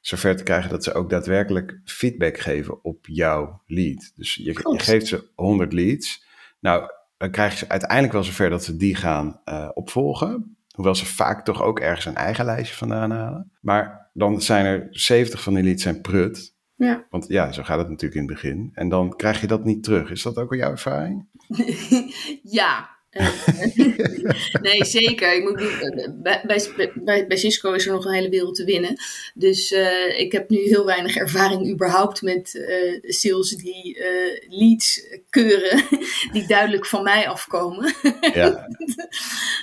zover 0.00 0.36
te 0.36 0.42
krijgen 0.42 0.70
dat 0.70 0.84
ze 0.84 0.92
ook 0.92 1.10
daadwerkelijk 1.10 1.80
feedback 1.84 2.38
geven 2.38 2.84
op 2.84 3.06
jouw 3.06 3.62
lead. 3.66 4.12
Dus 4.14 4.34
je, 4.34 4.44
je 4.44 4.78
geeft 4.78 5.06
ze 5.06 5.30
100 5.34 5.72
leads. 5.72 6.24
Nou, 6.60 6.90
dan 7.16 7.30
krijg 7.30 7.52
je 7.52 7.58
ze 7.58 7.68
uiteindelijk 7.68 8.12
wel 8.12 8.24
zover 8.24 8.50
dat 8.50 8.64
ze 8.64 8.76
die 8.76 8.94
gaan 8.94 9.40
opvolgen. 9.74 10.56
Hoewel 10.74 10.94
ze 10.94 11.06
vaak 11.06 11.44
toch 11.44 11.62
ook 11.62 11.80
ergens 11.80 12.04
een 12.04 12.14
eigen 12.14 12.44
lijstje 12.44 12.76
vandaan 12.76 13.10
halen. 13.10 13.52
Maar 13.60 14.10
dan 14.12 14.42
zijn 14.42 14.64
er 14.64 14.86
70 14.90 15.42
van 15.42 15.54
die 15.54 15.64
leads 15.64 15.82
zijn 15.82 16.00
prut. 16.00 16.54
Ja. 16.74 17.06
Want 17.10 17.28
ja, 17.28 17.52
zo 17.52 17.62
gaat 17.62 17.78
het 17.78 17.88
natuurlijk 17.88 18.20
in 18.20 18.26
het 18.26 18.34
begin. 18.34 18.70
En 18.74 18.88
dan 18.88 19.16
krijg 19.16 19.40
je 19.40 19.46
dat 19.46 19.64
niet 19.64 19.82
terug. 19.82 20.10
Is 20.10 20.22
dat 20.22 20.36
ook 20.36 20.50
wel 20.50 20.58
jouw 20.58 20.70
ervaring? 20.70 21.28
ja. 22.44 22.93
Eh, 23.14 23.28
nee, 24.62 24.84
zeker. 24.84 25.34
Ik 25.34 25.42
moet, 25.42 25.58
doen- 25.58 26.20
bij, 26.22 26.42
bij, 26.94 27.26
bij, 27.26 27.36
Cisco 27.36 27.72
is 27.72 27.86
er 27.86 27.92
nog 27.92 28.04
een 28.04 28.12
hele 28.12 28.28
wereld 28.28 28.54
te 28.54 28.64
winnen. 28.64 28.94
Dus 29.34 29.72
eh, 29.72 30.18
ik 30.20 30.32
heb 30.32 30.48
nu 30.50 30.58
heel 30.58 30.84
weinig 30.84 31.16
ervaring 31.16 31.70
überhaupt 31.70 32.22
met 32.22 32.54
eh, 32.54 32.98
sales 33.02 33.50
die 33.50 33.98
eh, 33.98 34.58
leads 34.58 35.06
keuren 35.30 35.82
die 36.32 36.46
duidelijk 36.46 36.86
van 36.86 37.02
mij 37.02 37.28
afkomen. 37.28 37.94
Ja, 38.34 38.50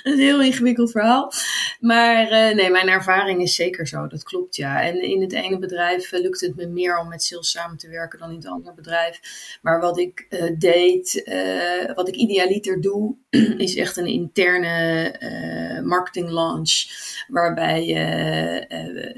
Dat 0.02 0.12
is 0.12 0.18
een 0.18 0.18
heel 0.18 0.42
ingewikkeld 0.42 0.90
verhaal. 0.90 1.32
Maar 1.80 2.28
eh, 2.30 2.54
nee, 2.54 2.70
mijn 2.70 2.88
ervaring 2.88 3.42
is 3.42 3.54
zeker 3.54 3.86
zo. 3.86 4.06
Dat 4.06 4.22
klopt, 4.22 4.56
ja. 4.56 4.82
En 4.82 5.02
in 5.02 5.20
het 5.20 5.32
ene 5.32 5.58
bedrijf 5.58 6.12
eh, 6.12 6.20
lukt 6.20 6.40
het 6.40 6.56
me 6.56 6.66
meer 6.66 6.98
om 6.98 7.08
met 7.08 7.22
sales 7.22 7.50
samen 7.50 7.76
te 7.76 7.88
werken 7.88 8.18
dan 8.18 8.30
in 8.30 8.36
het 8.36 8.46
andere 8.46 8.74
bedrijf. 8.74 9.20
Maar 9.62 9.80
wat 9.80 9.98
ik 9.98 10.26
eh, 10.28 10.50
deed, 10.58 11.22
eh, 11.22 11.94
wat 11.94 12.08
ik 12.08 12.14
idealiter 12.14 12.80
doe, 12.80 13.14
is 13.58 13.76
echt 13.76 13.96
een 13.96 14.06
interne 14.06 15.08
eh, 15.08 15.82
marketing 15.82 16.30
launch, 16.30 16.84
waarbij 17.28 17.80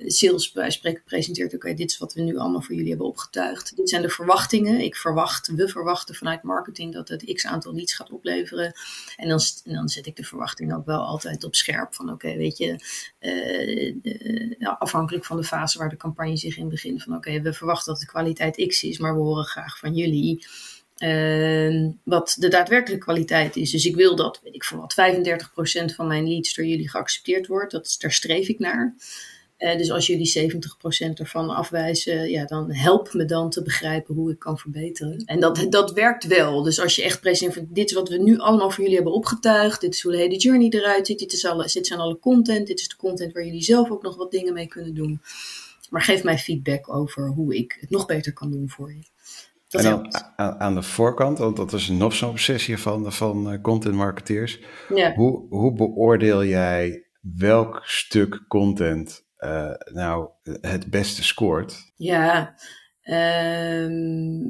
sales 0.07 0.53
bij 0.53 0.71
spreken 0.71 1.03
presenteert, 1.05 1.55
oké, 1.55 1.75
dit 1.75 1.91
is 1.91 1.99
wat 1.99 2.15
we 2.15 2.21
nu 2.21 2.37
allemaal 2.37 2.61
voor 2.61 2.75
jullie 2.75 2.89
hebben 2.89 3.07
opgetuigd. 3.07 3.77
Dit 3.77 3.89
zijn 3.89 4.03
de 4.03 4.09
verwachtingen. 4.09 4.81
Ik 4.81 4.97
verwacht, 4.97 5.47
we 5.47 5.69
verwachten 5.69 6.15
vanuit 6.15 6.43
marketing 6.43 6.93
dat 6.93 7.09
het 7.09 7.33
x 7.35 7.47
aantal 7.47 7.75
leads 7.75 7.95
gaat 7.95 8.11
opleveren. 8.11 8.73
En 9.17 9.29
dan, 9.29 9.41
dan 9.65 9.89
zet 9.89 10.07
ik 10.07 10.17
de 10.17 10.25
verwachting 10.25 10.75
ook 10.75 10.87
wel 10.87 11.03
altijd 11.05 11.45
op 11.45 11.55
scherp 11.55 11.95
van, 11.95 12.11
oké, 12.11 12.37
weet 12.37 12.59
je, 12.59 12.79
afhankelijk 14.79 15.25
van 15.25 15.37
de 15.37 15.45
fase 15.45 15.79
waar 15.79 15.89
de 15.89 15.97
campagne 15.97 16.37
zich 16.37 16.57
in 16.57 16.69
begint, 16.69 17.03
van 17.03 17.17
oké, 17.17 17.41
we 17.41 17.53
verwachten 17.53 17.93
dat 17.93 18.01
de 18.01 18.07
kwaliteit 18.07 18.67
x 18.67 18.83
is, 18.83 18.99
maar 18.99 19.15
we 19.15 19.21
horen 19.21 19.45
graag 19.45 19.79
van 19.79 19.95
jullie 19.95 20.47
wat 22.05 22.37
de 22.39 22.49
daadwerkelijke 22.49 23.05
kwaliteit 23.05 23.57
is. 23.57 23.71
Dus 23.71 23.87
ik 23.87 23.95
wil 23.95 24.17
dat, 24.17 24.41
weet 24.43 24.55
ik 24.55 24.65
voor 24.65 24.79
wat, 24.79 24.95
35% 25.93 25.95
van 25.95 26.07
mijn 26.07 26.29
leads 26.29 26.55
door 26.55 26.65
jullie 26.67 26.89
geaccepteerd 26.89 27.47
wordt. 27.47 27.73
Dat, 27.73 27.97
daar 27.99 28.13
streef 28.13 28.49
ik 28.49 28.59
naar. 28.59 28.95
Uh, 29.59 29.77
dus 29.77 29.91
als 29.91 30.07
jullie 30.07 30.51
70% 31.09 31.13
ervan 31.15 31.51
afwijzen, 31.51 32.31
ja, 32.31 32.45
dan 32.45 32.73
help 32.73 33.13
me 33.13 33.25
dan 33.25 33.51
te 33.51 33.63
begrijpen 33.63 34.15
hoe 34.15 34.31
ik 34.31 34.39
kan 34.39 34.59
verbeteren. 34.59 35.23
En 35.25 35.41
dat, 35.41 35.67
dat 35.69 35.93
werkt 35.93 36.27
wel. 36.27 36.63
Dus 36.63 36.81
als 36.81 36.97
je 36.97 37.03
echt 37.03 37.21
presenteert, 37.21 37.75
dit 37.75 37.89
is 37.91 37.97
wat 37.97 38.09
we 38.09 38.19
nu 38.19 38.39
allemaal 38.39 38.71
voor 38.71 38.83
jullie 38.83 38.97
hebben 38.97 39.15
opgetuigd. 39.15 39.81
Dit 39.81 39.95
is 39.95 40.03
hoe 40.03 40.13
de 40.13 40.19
hele 40.19 40.37
journey 40.37 40.69
eruit 40.69 41.07
ziet. 41.07 41.19
Dit, 41.19 41.33
is 41.33 41.45
alle, 41.45 41.71
dit 41.73 41.87
zijn 41.87 42.01
alle 42.01 42.19
content. 42.19 42.67
Dit 42.67 42.81
is 42.81 42.89
de 42.89 42.97
content 42.97 43.33
waar 43.33 43.45
jullie 43.45 43.63
zelf 43.63 43.91
ook 43.91 44.03
nog 44.03 44.17
wat 44.17 44.31
dingen 44.31 44.53
mee 44.53 44.67
kunnen 44.67 44.95
doen. 44.95 45.21
Maar 45.91 46.03
geef 46.03 46.25
mij 46.25 46.39
feedback 46.39 46.95
over 46.95 47.29
hoe 47.29 47.57
ik 47.57 47.77
het 47.81 47.91
nog 47.91 48.07
beter 48.07 48.33
kan 48.33 48.51
doen 48.51 48.69
voor 48.69 48.93
je 48.93 49.14
en 49.75 49.83
dan 49.83 50.15
aan, 50.37 50.75
de 50.75 50.83
voorkant, 50.83 51.39
want 51.39 51.57
dat 51.57 51.73
is 51.73 51.89
nog 51.89 52.15
zo'n 52.15 52.31
obsessie 52.31 52.79
van, 52.79 53.13
van 53.13 53.53
uh, 53.53 53.61
content 53.63 53.95
marketeers. 53.95 54.61
Ja. 54.95 55.15
Hoe, 55.15 55.47
hoe 55.49 55.73
beoordeel 55.73 56.45
jij 56.45 57.05
welk 57.21 57.81
stuk 57.85 58.45
content 58.49 59.25
uh, 59.39 59.71
nou 59.93 60.29
het 60.61 60.91
beste 60.91 61.25
scoort? 61.25 61.93
Ja, 61.97 62.55
um, 63.83 64.41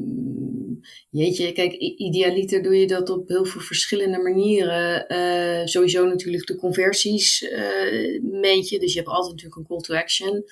jeetje, 1.11 1.53
kijk, 1.53 1.73
idealiter 1.97 2.63
doe 2.63 2.77
je 2.77 2.87
dat 2.87 3.11
op 3.11 3.29
heel 3.29 3.45
veel 3.45 3.61
verschillende 3.61 4.19
manieren. 4.19 5.05
Uh, 5.09 5.67
sowieso 5.67 6.07
natuurlijk 6.07 6.47
de 6.47 6.57
conversies 6.57 7.49
meet 8.23 8.69
je, 8.69 8.79
dus 8.79 8.93
je 8.93 8.99
hebt 8.99 9.11
altijd 9.11 9.31
natuurlijk 9.31 9.61
een 9.61 9.67
call 9.67 9.81
to 9.81 9.95
action. 9.95 10.45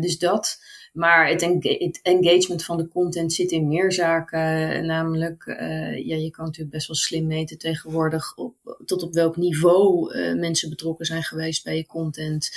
dus 0.00 0.18
dat. 0.18 0.58
Maar 0.92 1.28
het, 1.28 2.00
engagement 2.02 2.64
van 2.64 2.76
de 2.76 2.88
content 2.88 3.32
zit 3.32 3.50
in 3.50 3.68
meer 3.68 3.92
zaken. 3.92 4.86
Namelijk, 4.86 5.46
uh, 5.46 6.06
ja, 6.06 6.16
je 6.16 6.30
kan 6.30 6.44
natuurlijk 6.44 6.74
best 6.74 6.86
wel 6.86 6.96
slim 6.96 7.26
meten 7.26 7.58
tegenwoordig 7.58 8.36
op, 8.36 8.54
tot 8.84 9.02
op 9.02 9.14
welk 9.14 9.36
niveau 9.36 10.14
uh, 10.16 10.34
mensen 10.34 10.68
betrokken 10.68 11.06
zijn 11.06 11.22
geweest 11.22 11.64
bij 11.64 11.76
je 11.76 11.86
content. 11.86 12.50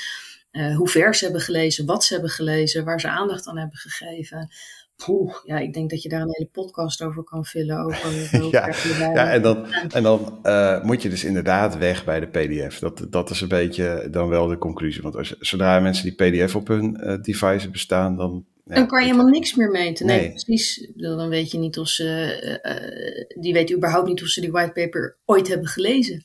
Uh, 0.51 0.75
hoe 0.75 0.89
ver 0.89 1.15
ze 1.15 1.23
hebben 1.23 1.41
gelezen, 1.41 1.85
wat 1.85 2.03
ze 2.03 2.13
hebben 2.13 2.31
gelezen, 2.31 2.85
waar 2.85 2.99
ze 2.99 3.07
aandacht 3.07 3.47
aan 3.47 3.57
hebben 3.57 3.77
gegeven. 3.77 4.49
Poeh, 4.95 5.35
ja, 5.43 5.57
ik 5.59 5.73
denk 5.73 5.89
dat 5.89 6.01
je 6.01 6.09
daar 6.09 6.21
een 6.21 6.31
hele 6.31 6.49
podcast 6.51 7.01
over 7.01 7.23
kan 7.23 7.45
vullen. 7.45 7.79
Over 7.79 8.49
ja, 8.51 8.69
ja, 8.99 9.31
en 9.31 9.41
dan, 9.41 9.65
en 9.73 10.03
dan 10.03 10.39
uh, 10.43 10.83
moet 10.83 11.01
je 11.01 11.09
dus 11.09 11.23
inderdaad 11.23 11.77
weg 11.77 12.05
bij 12.05 12.19
de 12.19 12.27
PDF. 12.27 12.79
Dat, 12.79 13.07
dat 13.09 13.29
is 13.29 13.41
een 13.41 13.47
beetje 13.47 14.07
dan 14.11 14.29
wel 14.29 14.47
de 14.47 14.57
conclusie. 14.57 15.01
Want 15.01 15.15
als, 15.15 15.37
zodra 15.39 15.79
mensen 15.79 16.15
die 16.15 16.43
PDF 16.43 16.55
op 16.55 16.67
hun 16.67 16.97
uh, 16.99 17.21
device 17.21 17.69
bestaan, 17.69 18.15
dan. 18.15 18.45
Ja, 18.65 18.75
dan 18.75 18.87
kan 18.87 18.99
je 18.99 19.05
helemaal 19.05 19.31
niks 19.31 19.55
meer 19.55 19.69
meten. 19.69 20.05
Nee, 20.05 20.19
nee, 20.19 20.29
precies. 20.29 20.91
Dan 20.95 21.29
weet 21.29 21.51
je 21.51 21.57
niet 21.57 21.77
of 21.77 21.87
ze. 21.87 22.59
Uh, 22.63 23.41
die 23.41 23.53
weten 23.53 23.75
überhaupt 23.75 24.07
niet 24.07 24.21
of 24.21 24.27
ze 24.27 24.41
die 24.41 24.51
whitepaper 24.51 25.17
ooit 25.25 25.47
hebben 25.47 25.67
gelezen. 25.67 26.21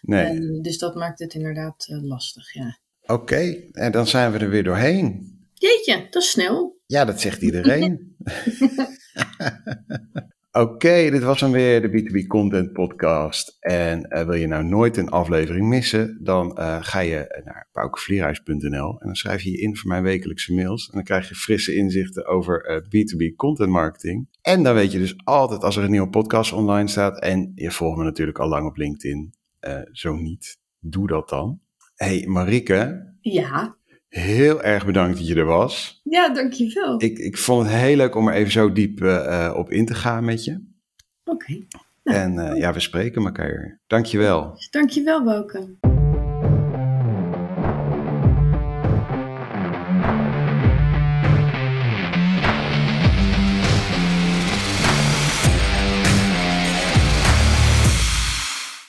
Nee. 0.00 0.24
En, 0.24 0.62
dus 0.62 0.78
dat 0.78 0.94
maakt 0.94 1.18
het 1.18 1.34
inderdaad 1.34 1.86
lastig, 1.88 2.52
ja. 2.52 2.78
Oké, 3.06 3.56
en 3.72 3.92
dan 3.92 4.06
zijn 4.06 4.32
we 4.32 4.38
er 4.38 4.50
weer 4.50 4.64
doorheen. 4.64 5.30
Jeetje, 5.54 6.06
dat 6.10 6.22
is 6.22 6.30
snel. 6.30 6.80
Ja, 6.92 7.04
dat 7.04 7.20
zegt 7.20 7.42
iedereen. 7.42 8.00
Oké, 10.64 11.10
dit 11.10 11.22
was 11.22 11.40
dan 11.40 11.50
weer 11.50 11.82
de 11.82 11.88
B2B 11.88 12.26
Content 12.26 12.72
Podcast. 12.72 13.56
En 13.60 14.06
uh, 14.08 14.24
wil 14.24 14.34
je 14.34 14.46
nou 14.46 14.64
nooit 14.64 14.96
een 14.96 15.08
aflevering 15.08 15.68
missen, 15.68 16.18
dan 16.22 16.58
uh, 16.58 16.78
ga 16.80 17.00
je 17.00 17.42
naar 17.44 17.68
paukevlierhuis.nl 17.72 19.00
en 19.00 19.06
dan 19.06 19.14
schrijf 19.14 19.42
je 19.42 19.50
je 19.50 19.58
in 19.58 19.76
voor 19.76 19.88
mijn 19.88 20.02
wekelijkse 20.02 20.54
mails. 20.54 20.86
En 20.86 20.92
dan 20.94 21.02
krijg 21.02 21.28
je 21.28 21.34
frisse 21.34 21.74
inzichten 21.74 22.26
over 22.26 22.70
uh, 22.70 22.76
B2B 22.76 23.36
Content 23.36 23.70
Marketing. 23.70 24.28
En 24.42 24.62
dan 24.62 24.74
weet 24.74 24.92
je 24.92 24.98
dus 24.98 25.16
altijd 25.24 25.62
als 25.62 25.76
er 25.76 25.84
een 25.84 25.90
nieuwe 25.90 26.10
podcast 26.10 26.52
online 26.52 26.88
staat. 26.88 27.20
En 27.20 27.52
je 27.54 27.70
volgt 27.70 27.98
me 27.98 28.04
natuurlijk 28.04 28.38
al 28.38 28.48
lang 28.48 28.66
op 28.66 28.76
LinkedIn. 28.76 29.34
zo 29.92 30.14
niet, 30.14 30.58
doe 30.78 31.06
dat 31.06 31.28
dan. 31.28 31.60
Hey 31.94 32.26
Marike. 32.26 33.10
Ja. 33.20 33.76
Heel 34.12 34.62
erg 34.62 34.86
bedankt 34.86 35.16
dat 35.18 35.26
je 35.26 35.34
er 35.34 35.44
was. 35.44 36.00
Ja, 36.04 36.28
dankjewel. 36.28 37.02
Ik, 37.02 37.18
ik 37.18 37.38
vond 37.38 37.66
het 37.66 37.76
heel 37.76 37.96
leuk 37.96 38.14
om 38.14 38.28
er 38.28 38.34
even 38.34 38.52
zo 38.52 38.72
diep 38.72 39.00
uh, 39.00 39.54
op 39.56 39.70
in 39.70 39.86
te 39.86 39.94
gaan 39.94 40.24
met 40.24 40.44
je. 40.44 40.52
Oké. 41.24 41.52
Okay. 41.52 41.66
Nou, 42.02 42.18
en 42.18 42.34
uh, 42.34 42.58
ja, 42.58 42.72
we 42.72 42.80
spreken 42.80 43.24
elkaar. 43.24 43.80
Dankjewel. 43.86 44.56
Dankjewel, 44.70 45.24
Boken. 45.24 45.78